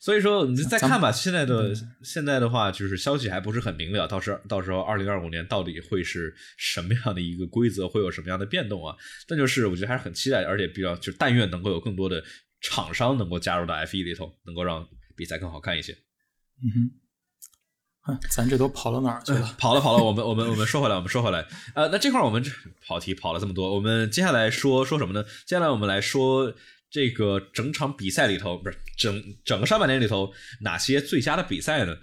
[0.00, 1.12] 所以说你再看吧。
[1.12, 8.96] 现在的现在的话，就是消息还不是很明了，到时到时候二零二五年到底会是什么样的一个规则，会有什么样的变动啊？
[9.28, 12.22] 但就是我觉得还是很期待，而且比较就但愿能够有更多的
[12.60, 14.86] 厂商能够加入到 F 一里头，能够让
[15.16, 15.92] 比赛更好看一些。
[15.92, 16.90] 嗯哼。
[18.30, 19.50] 咱这都跑到哪儿去了？
[19.58, 22.44] 跑了跑了，我们我们我们说回来，我们说回来，呃，那这块我们
[22.86, 25.24] 跑题跑了这么多，我们接下来说说什么呢？
[25.46, 26.52] 接下来我们来说
[26.90, 31.96] 这个整场比赛里头，不是整整个上半年里头哪些最佳的比赛呢？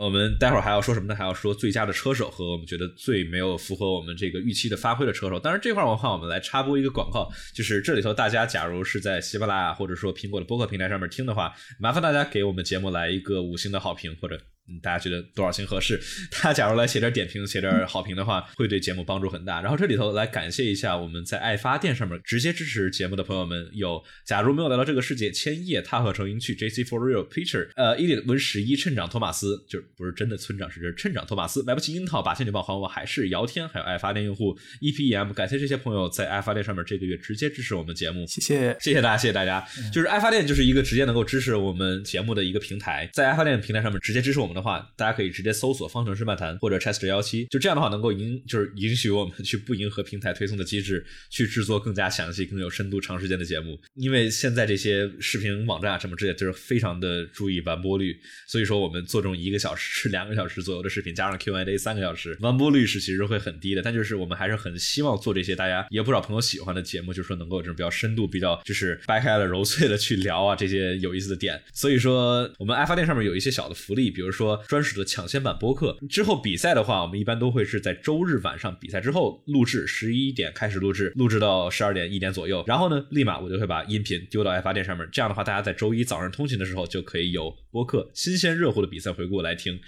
[0.00, 1.14] 我们待会儿还要说什么呢？
[1.14, 5.38] 还要说最佳的车手和我们觉得最没有符合我们这个预期的发挥的车手。
[5.38, 14.40] 当然这块儿的话，我们来插播一个广告，就是这里头大家假如是在喜马拉雅或者说苹果的播客平台上面听的话，麻烦大家给我们节目来一个五星的好评或者。
[14.78, 16.00] 大家觉得多少钱合适？
[16.32, 19.60] 大家假如来写点点评、写点好评的话，会对节目帮助很大。
[19.60, 39.66] 然后这里头来感谢一下我们在爱发电上面直接支持节目的朋友们，有假如没有来到这个世界，千叶踏鹤成英去 J C for real、Picture 呃，伊点文十一村长托马斯，就是不是真的村长，是村长托马斯，买不起樱桃，把仙女棒还我，还是姚天，还有爱发电用户 E P E M，感谢这些朋友在爱发电上面这个月直接支持我们节目，谢谢，谢谢大家，谢谢大家。
[39.92, 45.30] 就是爱发电就是一个直接能够支持我们节目的一个平台，在爱发电平台上面直接支持我们的的话，大家可以。
[45.30, 53.80] 直接搜索“方程式漫谈”或者 “Chester 幺七”，就这样的话，能够允就是允许我们去不迎合平台推送的机制，去制作更加详细、更有深度、长时间的节目。
[53.94, 58.14] 因为现在这些视频网站啊什么之类，就是非常的注意完播率，
[58.48, 63.82] 所以说我们做这种一个小时、两个小时左右的视频，加上 Q&A 三个小时，完播率是其实会很低的。
[63.82, 71.62] 但就是我们还是很希望做这些大家也不少朋友喜欢的节目，就是说能够这种比较深度、比较就是掰开了揉碎了去聊啊这些有意思的点。
[71.72, 75.98] 所以说我们爱发电上面有一些小的福利，比如说说专属的抢先版播客。
[76.08, 82.64] 之后比赛的话，我们一般都会是在周日晚上比赛之后录制，十一点开始录制，录制到十二点一点左右。
[82.66, 85.06] 然后呢，立马我就会把音频丢到爱发电上面。
[85.12, 89.78] 这样的话，大家在周一早上通勤的时候就可以有播客新鲜热乎的比赛回顾来听。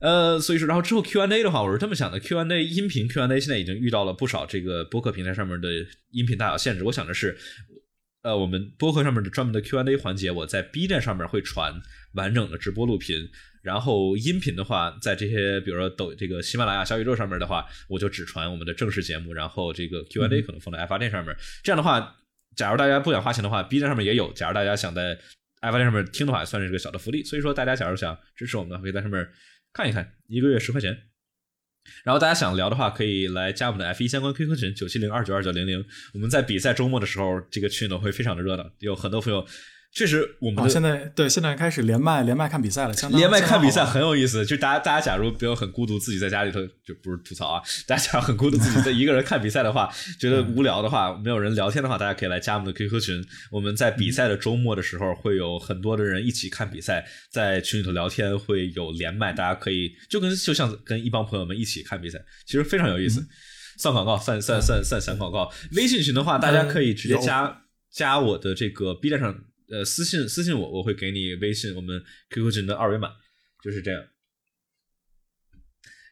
[0.00, 5.68] 呃，所以说，然后之后 Q&A 的话，我是这么想的：Q&A 音频 Q&A 现在已经遇到了不少这个播客平台上面的
[6.10, 6.84] 音频大小限制。
[6.84, 7.36] 我想的是，
[8.26, 11.80] 呃，我们播客上面的专门的 Q&A 环节，我在 B 站上面会传
[12.14, 13.30] 完整的直播录屏。
[13.62, 21.32] 然后音频的话，在这些比如说抖这个喜马拉雅小宇宙上面的话，我就只传我们的正式节目，然后这个 Q&A 可能放在爱发电上面。
[21.62, 22.16] 这样的话，
[22.56, 24.32] 假如大家不想花钱的话，B 站上面也有。
[24.32, 25.16] 假如大家想在
[25.60, 27.22] 爱发电上面听的话，算是一个小的福利。
[27.22, 29.24] 所以说，大家假如想支持我们的话，可以在上面
[29.72, 30.98] 看一看，一个月十块钱。
[32.04, 35.84] 然后大家想聊的话，可以来加我们的 F 一相关 QQ 群九七零二九二九零零。
[36.14, 39.46] 我们在比赛周末的时候，这个群呢会非常的热闹，有很多朋友。
[39.96, 49.90] 确实我们啊，现在对现在开始连麦连麦看比赛了，相当连麦看比赛很有意思，就大家大家假如不要很孤独，自己在家里头就不是吐槽啊，大家假如很孤独自己在一个人看比赛的话，
[50.20, 53.24] 觉得无聊的话，没有人聊天的话，大家可以来加我们的 QQ 群。
[53.50, 63.26] 我们在比赛的周末的时候，会有很多的人一起看比赛，在群里头聊天，会有连麦，大家可以就跟就像跟一帮朋友们一起看比赛，其实非常有意思。
[63.80, 65.50] 算广告，算算算算闪广告。
[65.72, 69.34] 微信群的话，大家可以直接有加加我的这个 B 站上
[69.70, 73.10] 呃私信私信我，我会给你微信我们 QQ 群的二维码，
[73.62, 74.02] 就是这样。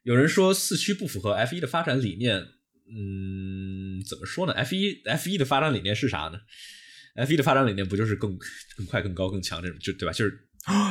[0.02, 6.40] 有人说四驱不符合 F 一的发展理念，嗯，怎么说呢？F 一 F 一的发展理念是啥呢
[7.14, 8.38] ？F 一的发展理念不就是更
[8.76, 10.12] 更快、更高、更强这种，就对吧？
[10.12, 10.46] 就是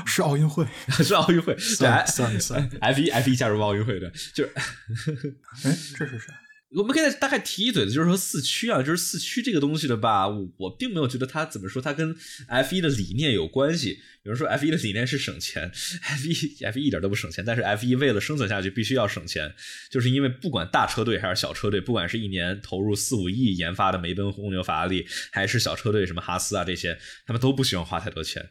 [0.05, 0.65] 是奥运会，
[1.03, 6.33] 是奥运会，对算算算，F 一 F 一加入奥运会的，就是哎，这是啥？
[6.75, 12.15] 我们可以大概提一嘴的，就是说四驱啊，就是四驱这个东西的吧，我我并没有觉得它怎么说，它跟
[12.47, 13.99] F 一的理念有关系。
[14.23, 15.69] 有人说 F 一的理念是省钱
[16.01, 19.53] ，F 一 F 一一点都不省钱，但是 F 一为了生存下去必须要省钱，
[19.91, 26.97] 就是因为不管大车队还是小车队，不管是一年投入四五亿研发的梅奔、红牛、法拉利，还是小车队什么哈斯啊这些，
[27.27, 28.41] 他们都不喜欢花太多钱。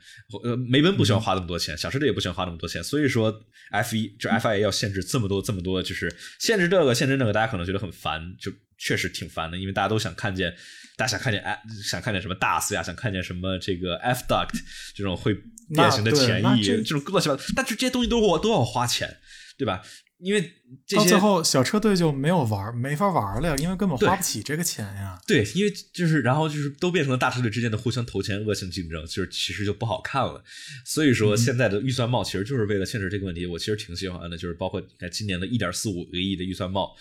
[0.45, 10.53] 呃，梅奔不喜欢花那么多钱，小车队也不喜欢花那么多钱，所以说 F 一就 FIA 要限制这么多这么多，就是限制这个限制那个，大家可能觉得很烦，就确实挺烦的，因为大家都想看见，
[10.97, 14.59] 大家想看见哎，想看见什么 DAS 呀，想看见什么这个 F duct
[14.95, 15.35] 这种会
[15.75, 19.19] 变形的那对前翼，那这这种乱七八糟，但是这些东西都我都要花钱，
[19.57, 19.83] 对吧？
[20.19, 20.41] 因为
[20.87, 25.21] 这些到最后小车队就没有玩，没法玩了呀，因为根本花不起这个钱呀。
[25.27, 30.41] 对，因为就是然后就是都变成了大车队之间的互相投钱、恶性竞争，就是其实就不好看了。
[30.85, 36.95] 所以说现在的预算帽其实就是为了限制这个问题，我其实挺喜欢的，就是包括你看今年的一点四五个亿的预算帽，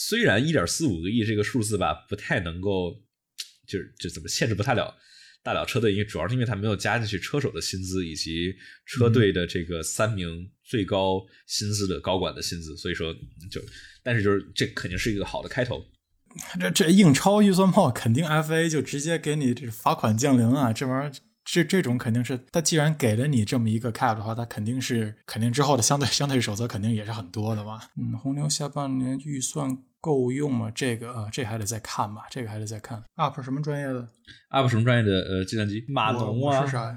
[0.00, 3.02] 虽然一点四五个亿这个数字吧不太能够，
[3.66, 4.96] 就是就怎么限制不太了。
[5.42, 8.54] 大了车队，因为主要是因为他没有加进去车手的薪资以及
[8.86, 13.12] 车队的这个三名最高薪资的高管的薪资，所以说
[13.50, 13.60] 就，
[14.04, 15.84] 但是就是这肯定是一个好的开头。
[16.60, 20.72] 这这硬超预算帽，肯定 FA 就直接给你这罚款降临啊！
[20.72, 21.12] 这玩意儿，
[21.44, 27.80] 这这种肯定是他既然给了你这么一个 cap 的话，他肯定是肯定之后的相对相对守则肯定也是很多的嘛。
[27.96, 30.70] 嗯，红牛下半年预算够用吗？
[30.74, 33.02] 这个啊，这还得再看吧，这个还得再看。
[33.16, 34.08] UP 什么专业的
[34.50, 35.84] ？UP 什么专业的呃计算机？
[35.88, 36.60] 码我农啊？
[36.60, 36.96] 我是啥呀？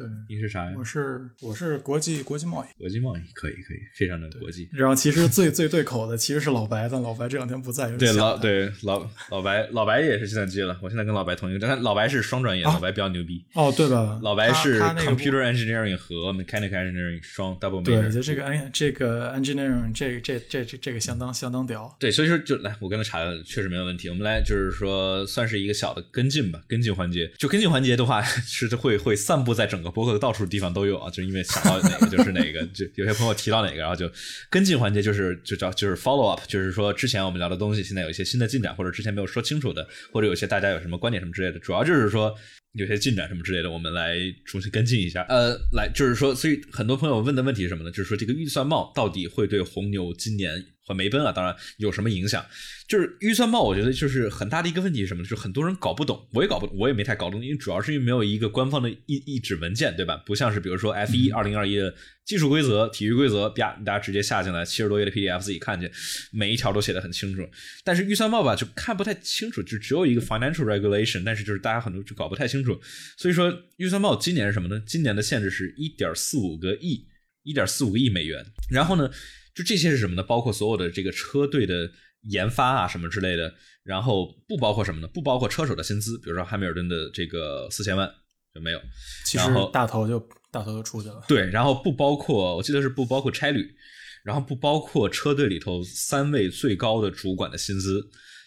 [0.00, 0.82] 对，你是啥呀我？
[0.82, 2.78] 是我是国际国际贸易。
[2.78, 4.66] 国际贸易可以可以，非常的国际。
[4.72, 13.44] 然后其实最最对口的其实是老白，但老白这两天不在，有对老对老老白老白也是计算机了，我现在跟老白同一个，但老白是双专业，啊老白比较牛逼。
[13.52, 14.18] 哦，对吧？
[14.22, 18.10] 老白是 computer engineering 和 mechanical engineering 双 double 对，major。
[18.10, 21.94] 就这个 en 这个 engineering 这这这这这个相当相当屌。
[22.00, 24.08] 对，所以说就来，我跟他查的确实没有问题。
[24.08, 27.30] 我们来就是说，算是一个小的跟进吧，跟进环节。
[27.36, 34.10] 就跟进环节的话， 是会会散布在整个博客的到处地方都有啊，就因为想到哪个就是哪个， 就有些朋友提到哪个，然后就
[34.48, 42.34] 跟进环节就是就叫就是 follow up，就是说之前我们聊的东西，现在有一些新的进展，或者之前没有说清楚的，或者有些大家有什么观点什么之类的，主要就是说。
[42.74, 45.26] 有些进展什么之类的，我们来重新跟进一下。
[45.28, 47.90] 呃，来就是说，所以很多朋友问的问题是什么呢？
[47.90, 50.54] 就是说这个预算帽到底会对红牛今年
[50.90, 52.44] 和梅奔啊，当然有什么影响？
[52.88, 55.28] 就是预算帽，我觉得就是很大的一个问题是什么呢？
[55.28, 60.16] 就是很多人搞不懂，我也搞不懂，我也没太搞懂，因为主要是因为没有一个官方的一一纸文件，对吧？
[60.26, 65.88] 不像是比如说 F 一二零二一的技术规则、体育规则，啪，大家直接下进来，七十多页的 PDF 自己看去，
[66.32, 67.48] 每一条都写的很清楚。
[67.84, 72.80] 但是预算帽吧，就看不太清楚，就只有一个 financial regulation，但是就是大家很多就搞不太清楚。
[73.16, 74.82] 所以说，预算帽今年是什么呢？
[74.84, 77.06] 今年的限制是一点四五个亿，
[77.44, 78.44] 一点四五个亿美元。
[78.68, 79.08] 然后呢，
[79.54, 80.22] 就这些是什么呢？
[80.22, 81.90] 包括所有的这个车队的
[82.22, 85.08] 研发啊什么之类的，然后不包括什么呢？
[85.08, 88.10] 不包括车手的薪资，比如说汉密尔顿的这个四千万
[88.54, 88.80] 就没有。
[89.24, 90.18] 其实然后大头就
[90.50, 91.22] 大头就出去了。
[91.26, 93.74] 对，然后不包括，我记得是不包括差旅，
[94.22, 98.00] 然后不包括车队里头三位最高的主管的薪资，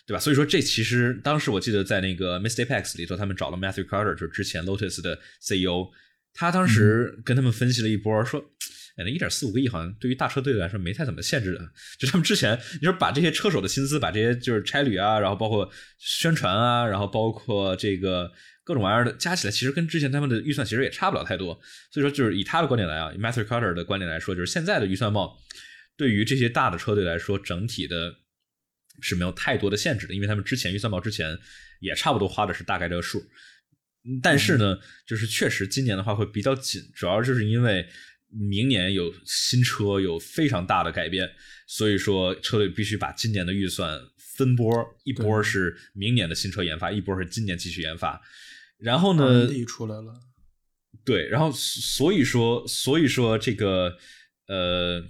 [0.05, 0.19] 对吧？
[0.19, 5.89] 所以说这其实当时我记得在那个 Miss Apex 里头，他们找了 Matthew Carter，就是之前 Lotus 的 CEO，
[6.33, 8.43] 他当时跟他们分析了一波，说。
[8.95, 11.59] 哎，那一点四五个亿好像对于大车队来说没太怎么限制的，
[11.97, 15.67] 就他们之前你说把这些车手的薪资，把这些就是差旅啊，然后包括
[15.97, 18.31] 宣传啊，然后包括这个
[18.63, 21.59] 各种玩意儿的加起来，其实跟之前他们的预算其实也差不了太多。
[21.91, 25.35] 所以说，就是以他的观点来啊，Matthew Carter 的观点来说，就是现在的预算帽
[25.97, 28.13] 对于这些大的车队来说，整体的
[29.01, 31.35] 是没有太多的限制的，因为他们之前预算帽之前
[31.79, 33.19] 也差不多花的是大概这个数。
[34.05, 37.87] 嗯但是呢，就是确实今年的话会比较紧，主要就是因为
[38.29, 41.29] 明年有新车有非常大的改变，
[41.67, 44.71] 所以说车队必须把今年的预算分波，
[45.03, 48.21] 一波是明年的新车研发，一波是今年继续研发。
[48.77, 50.13] 然然后呢，，R&D 出来了，
[51.05, 53.97] 对，然后所以说，所以说这个
[54.47, 55.03] 呃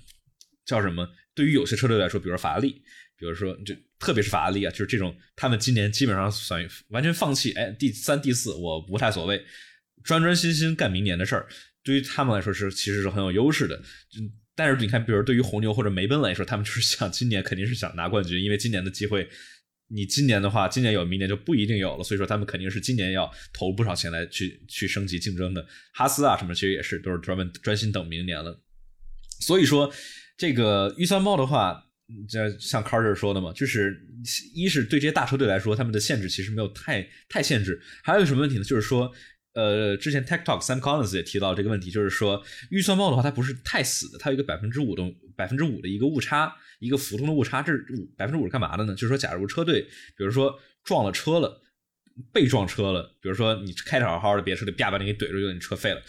[0.63, 1.09] 叫什么？
[1.33, 2.83] 对于有些车队来说，比如说法拉利，
[3.17, 9.41] 比如说就特别是法拉利啊，就是这种他们今年基本上算完全放弃，哎，第三、第四我不太所谓，
[10.03, 11.47] 专专心心干明年的事儿。
[11.83, 13.81] 对于他们来说是其实是很有优势的。
[14.55, 19.27] 但是你看，比如对于红牛或者梅奔来说，他们就是想今年肯定是想拿冠军，因为今年的机会。
[19.89, 22.03] 你今年的话，今年有，明年就不一定有了。
[22.03, 25.63] 所以说，他们肯定是今年要投不少钱来去去升级竞争的。
[25.93, 28.59] 哈斯啊，什么其实也是都是专门专心等明年了。
[29.39, 29.93] 所以说，
[30.35, 31.83] 这个预算帽的话，
[32.29, 33.99] 这像 Carter 说的嘛，就是
[34.53, 37.81] 一是对这些大车队来说，他们的限制其实没有太太限制。
[38.03, 38.63] 还有一个什么问题呢？
[38.63, 39.11] 就是说。
[39.55, 45.03] 呃，之前 Tech Talk Sam Collins 也提到这个问题，就是说预算帽的话，它不是太死的，它有一个百分之五的
[45.35, 47.61] 百分之五的一个误差，一个浮动的误差。
[47.61, 48.95] 这五百分之五是干嘛的呢？
[48.95, 49.83] 就是说，假如车队，
[50.17, 51.61] 比如说撞了车了，
[52.31, 56.01] 被撞车了，比如说你开的好好的，别车队啪把你给怼住，就你车废了。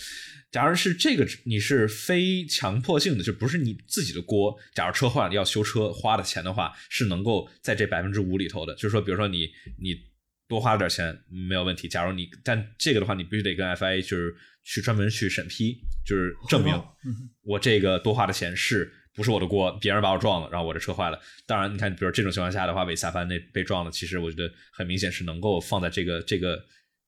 [0.55, 4.57] 假如是这个，你是非强迫性的，就不是你自己的锅。
[4.73, 8.73] 假如车坏了要修车花的钱的话，是能够在这百分之五里头的。
[8.77, 9.51] 就是说，比如说你
[9.83, 10.15] 你。
[10.47, 11.89] 多花了点钱没有问题。
[11.89, 14.33] 假如你，但这个的话，你必须得跟 FIA 就是
[14.63, 16.79] 去专门去审批，就是证明
[17.43, 21.19] 我这个多花的钱是不是我的锅，别人把我撞了，然后我这车坏了。
[21.47, 26.63] 当然，你看，比如这种情况下的话，韦萨凡那被撞了，其实我觉得很明显是能够放在这个这个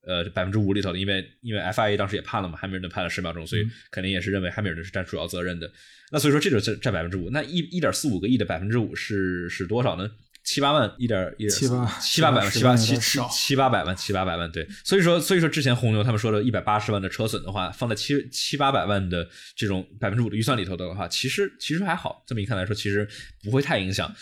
[0.07, 5.71] 呃百分之五里头的，因为因为 FIA 当时也判了嘛，汉密尔顿判了十秒钟，所以肯定也是认为汉密尔顿是占主要责任的。
[6.11, 10.09] 那所以说这就占占百分之五，那一一点四五个亿的百分之五是是多少呢？
[10.45, 22.23] 七八万一点一七八七八百万七八七七七八百万七八百万对，所以说所以说之前红牛他们说的一百八十万的车损的话，放在七七八百万的这种百分之五的预算里头的话，其实其实还好。
[22.29, 23.09] 这么一看来说，其实
[23.43, 24.15] 不会太影响。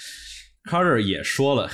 [0.64, 1.70] Carter 也说了，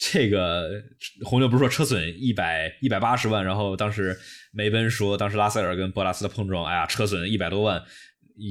[0.00, 0.82] 这个
[1.24, 4.18] 红牛不是说车损一百一百八十万，然后当时
[4.50, 7.82] 梅奔说当时拉塞尔跟博拉斯的碰撞，哎呀，车损一百多万，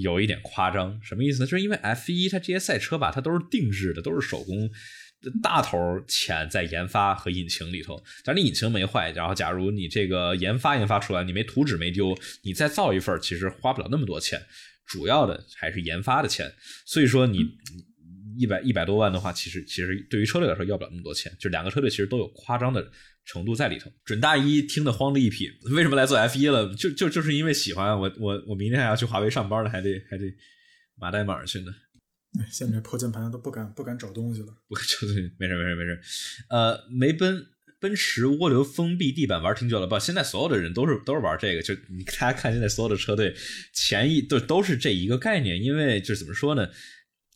[0.04, 1.00] 有一点夸张。
[1.02, 1.48] 什么意思呢？
[1.48, 4.70] 就是因为 F 一它这些赛车吧，它都是定制的，都是手工。
[5.44, 5.78] 大头
[6.08, 14.40] 钱在研发和引擎里头，假如你引擎没坏，然后假如你这个研发研发出来，你没图纸没丢，你再造一份，其实花不了那么多钱，
[14.86, 16.50] 主要的还是研发的钱。
[16.86, 17.44] 所以说你
[18.40, 22.90] 一百一百多万的话，其实其实对于车队来说要不了那么多钱，就两个车队其实都有夸张的
[23.26, 23.92] 程度在里头。
[24.06, 26.74] 准大一听得慌的一批，为什么来做 F 一了？
[26.74, 30.24] 就就就是因为喜欢我我我明天还要去华为上班呢，还得还得
[30.96, 31.74] 码代码去呢。
[32.50, 36.00] 现在破键盘都不敢不敢找东西了，不敢找东西，没事没事没事。
[36.50, 37.46] 呃，梅奔
[37.82, 40.00] 奔驰涡流封闭地板玩挺久了吧？
[40.00, 43.36] 现在所有的人都是都是玩这个，就你大家看现在所有的车队
[43.74, 46.70] 前一都都是这一个概念，因为就是怎么说呢？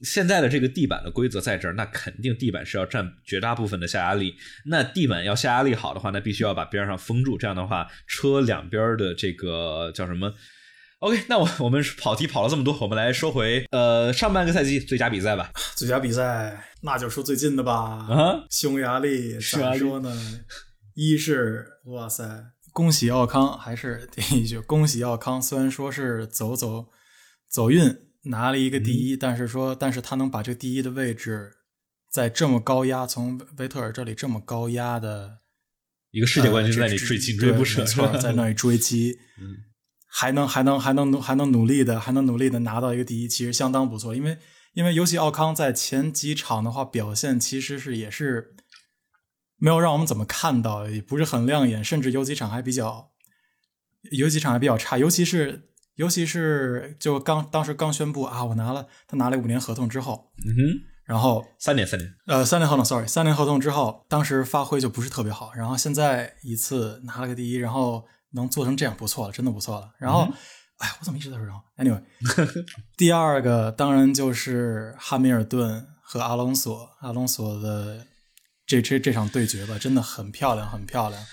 [0.03, 4.35] 现在的这个地板的规则在这儿，那肯定地板是要占绝大部分的下压力。
[4.65, 10.33] 那地板要下压力好的话，那必须要把边上封住，这样的话车两边的这个叫什么
[10.99, 15.51] ？OK，那我我们跑题跑了这么多，我们来说回呃上半个赛季最佳比赛吧。
[15.75, 17.73] 最佳比赛那就说最近的吧。
[17.73, 20.13] 啊，匈牙利咋说呢？
[20.95, 25.41] 一是哇塞，恭喜奥康，还是第一句恭喜奥康。
[25.41, 26.89] 虽然说是走走
[27.49, 31.51] 走运拿了一个第一，但是说但是他能把这个第一的位置
[32.11, 35.39] 在这么高压，从维特尔这里这么高压的
[36.11, 37.85] 一个世界冠军在那里追紧追不舍，
[38.19, 39.19] 在那里追击。
[39.41, 39.57] 嗯。
[40.15, 44.15] 还能还能还能努还能努力的还能努力的拿到一个第一，其实相当不错。
[44.15, 44.37] 因为
[44.73, 48.55] 因为尤其奥康在前几场的话表现其实是也是
[49.57, 53.09] 没有让我们怎么看到，也不是很亮眼，甚至有几场还比较
[54.11, 54.99] 有几场还比较差。
[54.99, 60.61] 尤其是尤其是就刚当时刚宣布啊，我拿了他拿了五年合同之后，嗯哼，
[61.05, 65.51] 然后三年三年呃三年合同，sorry 三年合同之后，当时发挥就不是特别好。
[65.55, 68.05] 然后现在一次拿了个第一，然后。
[68.35, 69.91] 能做成这样不错了，真的不错了。
[69.99, 70.21] 然后，
[70.79, 72.01] 哎，我怎么一直在说然后？Anyway，
[72.97, 78.07] 第二个当然就是汉密尔顿和阿隆索，阿隆索的
[78.65, 81.23] 这这这场对决吧，真的很漂亮，很漂亮。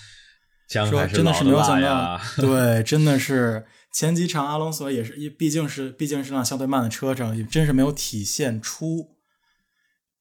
[0.91, 9.17] 说真的是没有想到，对，真的是前几场阿隆索也是，毕竟是毕竟是辆相对慢的车程，也真是没有体现出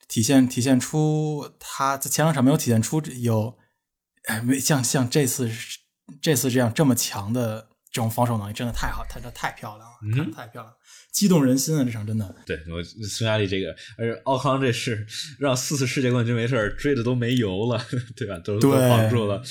[0.08, 3.58] 体现体现出他在前两场没有体现出有，
[4.44, 5.50] 没像像这次。
[6.24, 10.72] 这次这样这么强的这种防守能力真的太好，太太太漂亮了，看太漂亮，
[11.12, 11.84] 激动人心啊！
[11.84, 12.36] 这场真的。
[12.46, 15.06] 对我匈牙利这个，而且奥康这是
[15.40, 17.84] 让四次世界冠军没事追的都没油了，
[18.16, 18.38] 对吧？
[18.40, 19.42] 都都防住了。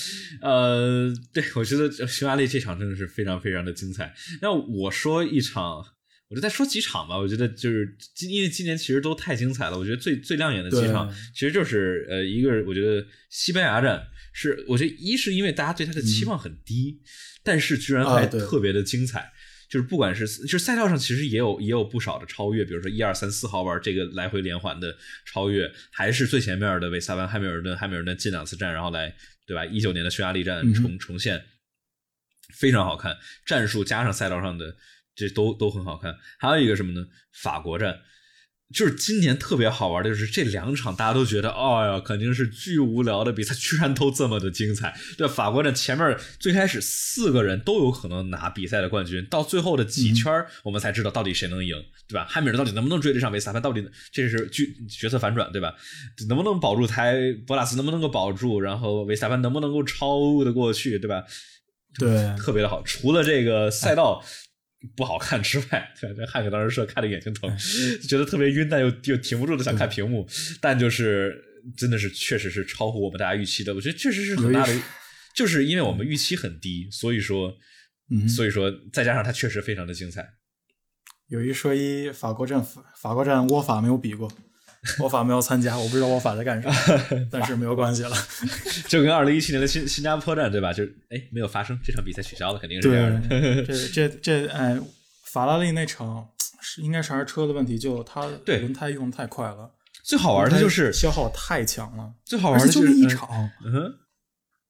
[0.41, 4.15] 呃，对我觉得匈牙利这场真的是非常非常的精彩。
[4.41, 5.85] 那我说一场，
[6.29, 7.19] 我就再说几场吧。
[7.19, 14.01] 我觉得就是今因为今年其实都太精彩了，我觉得最最亮眼的几场其实就是呃一个我觉得西班牙战
[14.33, 17.01] 是我觉得一是因为大家对他的期望很低，
[17.49, 19.33] 但是居然还特别的精彩。
[19.71, 24.97] 就是不管是就是赛道上其实也有也有不少的超越，比如说一二三四号弯这个来回连环的
[25.27, 29.15] 超越，还是最前面的维萨班汉密尔顿汉密尔顿进两次站，然后来
[29.47, 29.67] 对吧？
[29.67, 31.45] 一九年的匈牙利站重重现，
[32.55, 34.75] 非常好看，战术加上赛道上的
[35.15, 36.17] 这都都很好看。
[36.39, 37.07] 还有一个什么呢？
[37.43, 38.01] 法国站。
[38.75, 44.95] 就是今年特别好玩的，就是这两场大家都觉得，哦呀，肯定是巨无聊的比赛，居然都这么的精彩。
[45.17, 50.31] 对，法国站前面最开始四个人都有可能拿比赛的冠军，到最后的几圈
[50.63, 51.75] 我们才知道到底谁能赢，
[52.07, 52.27] 对吧？
[52.29, 53.63] 汉密尔顿到底能不能追得上维斯塔潘？
[53.63, 55.75] 到底这是剧角色反转，对吧？
[56.29, 57.17] 能不能保住台？
[57.47, 58.61] 博拉斯能不能够保住？
[58.61, 61.25] 然后维斯塔潘能不能够超得过去，对吧？
[61.99, 62.83] 对，特别的好。
[62.83, 64.23] 除了这个赛道。
[64.97, 67.51] 不好看之外，对这汉语当时说看的眼睛疼，
[68.09, 70.27] 觉得特别晕，但又又停不住的想看屏幕。
[70.61, 71.43] 但就是
[71.77, 74.83] 真的是确实是超乎我们大家预期的，我觉得确实是很大的，
[75.35, 77.57] 就是因为我们预期很低，所以说，
[78.29, 80.35] 所以说再加上它确实非常的精彩。
[81.27, 84.33] 有一说一，法国政府法国战我法没有比过。
[85.01, 86.71] 我法没有参加，我不知道我法在干啥，
[87.31, 88.17] 但是没有关系了。
[88.89, 90.73] 就跟二零一七年的新新加坡站对吧？
[90.73, 93.63] 就是哎，没有发生这场比赛取消了，肯定是这样的。
[93.65, 94.81] 这这这哎，
[95.33, 96.29] 法拉利那场
[96.61, 99.71] 是应该是还是车的问题，就它轮胎用的太快了。
[100.05, 102.13] 最好玩的就是消耗太强了。
[102.25, 103.29] 最好玩的就那一场，
[103.65, 103.93] 嗯，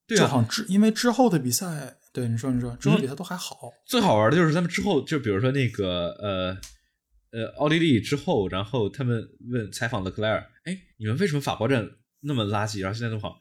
[0.07, 3.57] 对啊，之因为之后的比赛，对你说你说之后比赛都还好。
[3.87, 6.57] 最好玩的就是他们之后，就比如说那个呃。
[7.31, 11.89] 呃，奥地利之后，然后他们问采访了克莱尔，哎，你们为什么法国站
[12.21, 13.39] 那么垃圾，然后现在那么好？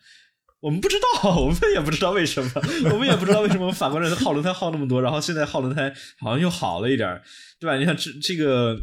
[0.59, 2.51] 我们不知道， 我们也不知道为什么，
[2.91, 7.21] 我们也不知道为什么法国人耗轮胎耗那么多，然后现在耗轮胎好像又好了一点，
[7.59, 7.77] 对吧？
[7.77, 8.77] 你看这这个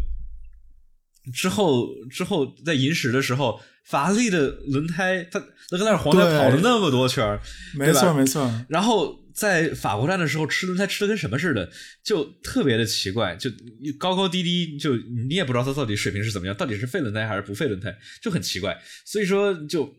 [1.32, 5.38] 之后之后在银石的时候，法拉利的轮胎，它
[5.70, 7.38] 勒克莱尔黄胎跑了那么多圈，
[7.76, 9.23] 没错没错，然后。
[9.34, 11.68] 在法国站的时候吃轮胎吃的跟什么似的，
[12.04, 13.50] 就特别的奇怪，就
[13.98, 18.80] 高高低低，就你也不知道它到底水平是怎么样，到底是废轮胎还是不废轮胎，就很奇怪。
[19.04, 19.92] 所以说就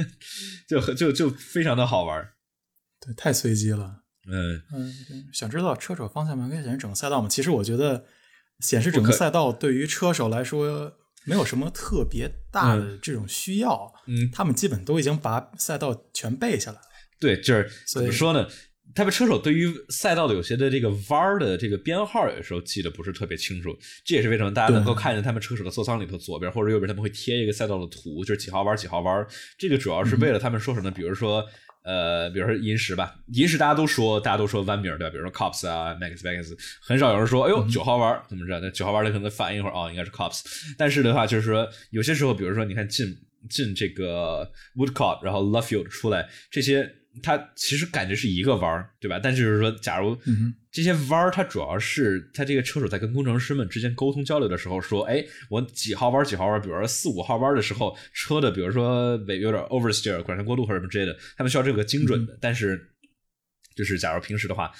[0.68, 2.28] 就就就非常的好玩，
[3.00, 4.02] 对，太随机了。
[4.28, 4.92] 嗯嗯，
[5.32, 7.28] 想知道车手方向盘可以显示整个赛道吗？
[7.28, 8.04] 其实我觉得
[8.60, 16.82] 显示整个赛道对于车手来说没有什么特别大的这种需要，嗯，他们基本都已经把赛道全背下来了。
[17.18, 18.46] 对，就是怎么说呢？
[18.94, 23.76] 他们车手对于赛道的有些的这个弯儿的这个编号，有时候记得不是特别清楚。
[24.04, 29.26] 这也是为什么大家能够看见他们车手的座舱里头左边或者右边他们会贴一个赛道的图，就是几号弯几号弯。
[29.58, 30.90] 这个主要是为了他们说什么？
[30.92, 31.44] 比如说，
[31.82, 35.10] 呃，比如说银石吧，银石大家都说大家都说弯名对吧？
[35.10, 38.60] 比如说 Cops 啊，Max Max，很少有人说，哎呦九号弯怎么着？
[38.60, 40.42] 那九号弯的可能反应一会儿哦，应该是 Cops。
[40.78, 43.14] 但是的话，就是说有些时候，比如说你看进
[43.50, 46.88] 进这个 Woodcourt，然后 Lovefield 出来这些。
[47.22, 49.18] 它其实感觉是一个弯儿，对吧？
[49.22, 50.16] 但就是说，假如
[50.70, 62.36] 这些弯儿，它主要是它这个车手在跟工程师们之间沟通交流的时候说，哎，我几号弯几号弯，比如说四五号弯的时候，车的比如说尾有点 oversteer 拐向过度或者什么之类的，他们需要这个精准的。
[62.40, 62.90] 但是
[63.74, 64.70] 就是假如平时的话，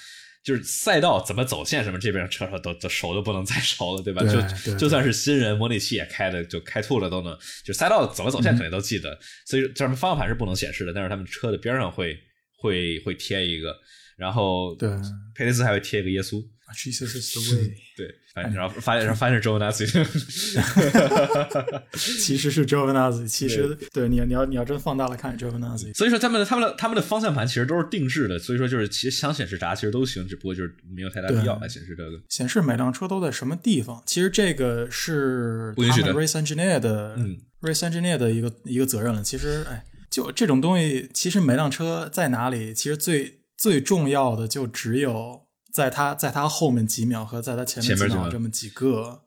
[0.43, 4.21] 就是赛道怎么走线什么，这边车手都都熟的不能再熟了，对吧？
[4.63, 7.35] 就就算是新人，模拟器也开的就开吐了都能，
[7.65, 9.17] 就赛道怎么走线肯定都记得。
[9.47, 12.15] 所以这方向盘是不能显示的，但是他们车的边上会。
[12.57, 13.75] 会会贴一个，
[14.17, 14.89] 然后对
[15.33, 16.43] 佩雷斯还会贴一个耶稣
[16.75, 17.73] ，Jesus is the way。
[17.95, 18.13] 对，
[18.53, 19.87] 然后 发现然后发现是 Joe Nazi，
[21.93, 25.93] 其实是 Joe Nazi，其实对你要你要你要真放大了看 Joe Nazi。
[25.95, 32.19] 所以说他们的他们的他们的方向盘其实都是定制的，所以说就是其实想显示啥其实都行，只不过就是没有太大必要来显示这个。
[32.29, 36.13] 显示每辆车都在什么地方，其实这个是不允许的。
[36.13, 39.23] Race Engineer 的嗯，Race Engineer 的一个一个责任了。
[39.23, 39.83] 其实哎。
[40.17, 49.25] 就这种东西，其实每辆车在哪里，其实最最重要的就只有在它在它后面几秒和在它前面几秒这么几个。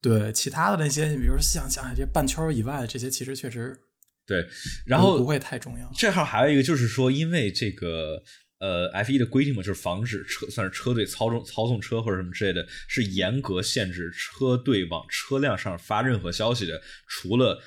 [0.00, 3.76] 对，其他的那些，比如说像像这些半圈以外的这些，其实确实
[4.24, 4.46] 对，
[4.86, 5.90] 然后不会太重要。
[5.96, 8.22] 这号还有一个就是说，因为这个
[8.60, 17.60] 呃 F 一的规定嘛，就是防止车算是车队操纵操纵车或者什么之类的，是严格限制车队往车辆上发任何消息的，除了。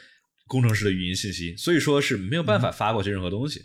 [0.48, 3.62] 工程师的语音信息，所以说是没有办法发过去任何东西。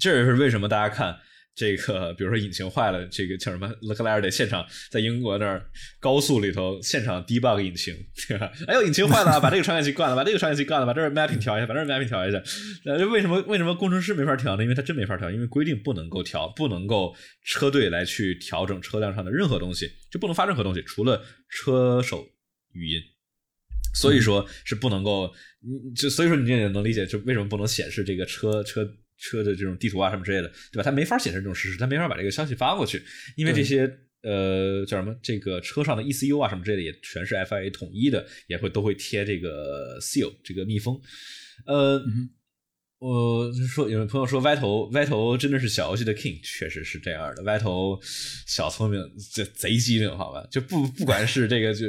[0.00, 1.16] 这也是为什么大家看，
[1.54, 3.68] 这个比如说引擎坏了，这个叫什么？
[3.82, 5.64] 勒克莱尔得现场在英国那儿
[5.98, 7.94] 高速里头现场 debug 引擎，
[8.28, 8.50] 对吧？
[8.68, 12.40] 哎呦，引擎坏了，把这个传感器关了，把这个传感器关了，把这儿 mapping 调一下，把这儿 mapping 调一下。
[12.84, 14.62] 呃，为什么为什么工程师没法调呢？
[14.62, 22.26] 因为他真没法调，因为规定不能够调，不能够车队来去调整车辆上的任何东西，就不能发任何东西，除了车手
[22.72, 23.00] 语音。
[23.94, 25.32] 所以说是不能够，
[25.94, 28.84] 就所以说你也能理解，就为什么不能显示这个车车
[29.18, 30.82] 车的这种地图啊什么之类的，对吧？
[30.82, 33.02] 它没法显示这种实时，它没法把这个消息发过去，
[33.36, 33.90] 因为这些
[34.22, 41.00] 呃叫什么，这个车上的 ECU 啊什么之类的也全是 FIA 统一的，也会都会贴这个 seal 这个密封，
[41.66, 42.02] 呃。
[43.00, 47.42] 我说，有朋友说歪头，歪头真的是小游戏的 king，确实是这样的。
[47.44, 47.98] 歪头
[48.46, 49.00] 小聪明，
[49.32, 50.46] 这贼机灵，好吧？
[50.50, 51.86] 就不不管是这个，就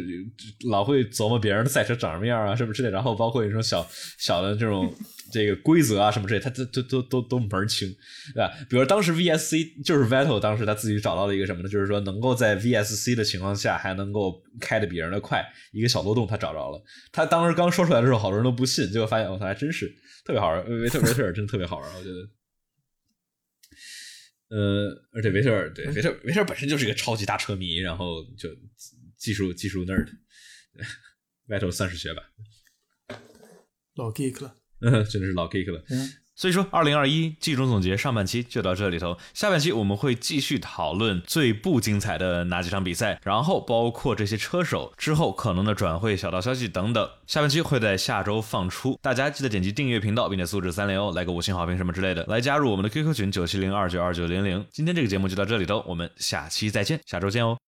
[0.70, 2.90] 老会琢磨别人的赛车长什么样啊，什么之类。
[2.90, 3.86] 然后包括一种小
[4.18, 4.90] 小的这种
[5.34, 7.94] 这个规则啊什么之类，他都都都都都门清，
[8.34, 8.50] 对吧？
[8.70, 11.68] 比如当时 VSC 就是 Vettel 当时他自己找到了一个什么呢？
[11.68, 16.82] 就是说能够在 VSC 的情况下还能够开的比人的快，一个小漏洞他找着了。
[17.12, 19.94] 他当时刚说出来的时候，好多人都不信，结果发现我操，还真是。
[20.24, 22.30] 特别好玩，维特维特尔真的特别好玩，我觉得。
[24.50, 28.50] 呃，而且维特尔对维特维特尔本身就是一个超级大车迷，然后就
[29.18, 30.10] 技术技术 nerd，
[31.48, 32.22] 外头算是学霸，
[33.96, 35.84] 老 geek 了，嗯， 真的是老 geek 了。
[36.42, 47.08] 所以说，二零二一季中总结上半期就到这里头，下半期我们会继续讨论最不精彩的哪几场比赛，然后包括这些车手之后可能的转会小道消息等等。
[47.28, 54.66] 下半期会在下周放出，大家记得点击订阅频道，并且素质三连哦，来个五星好评什么之类的，来加入我们的 QQ 群九七零二九二九零零。
[54.72, 57.62] 今天这个节目就到这里头，我们下期再见，下周见哦。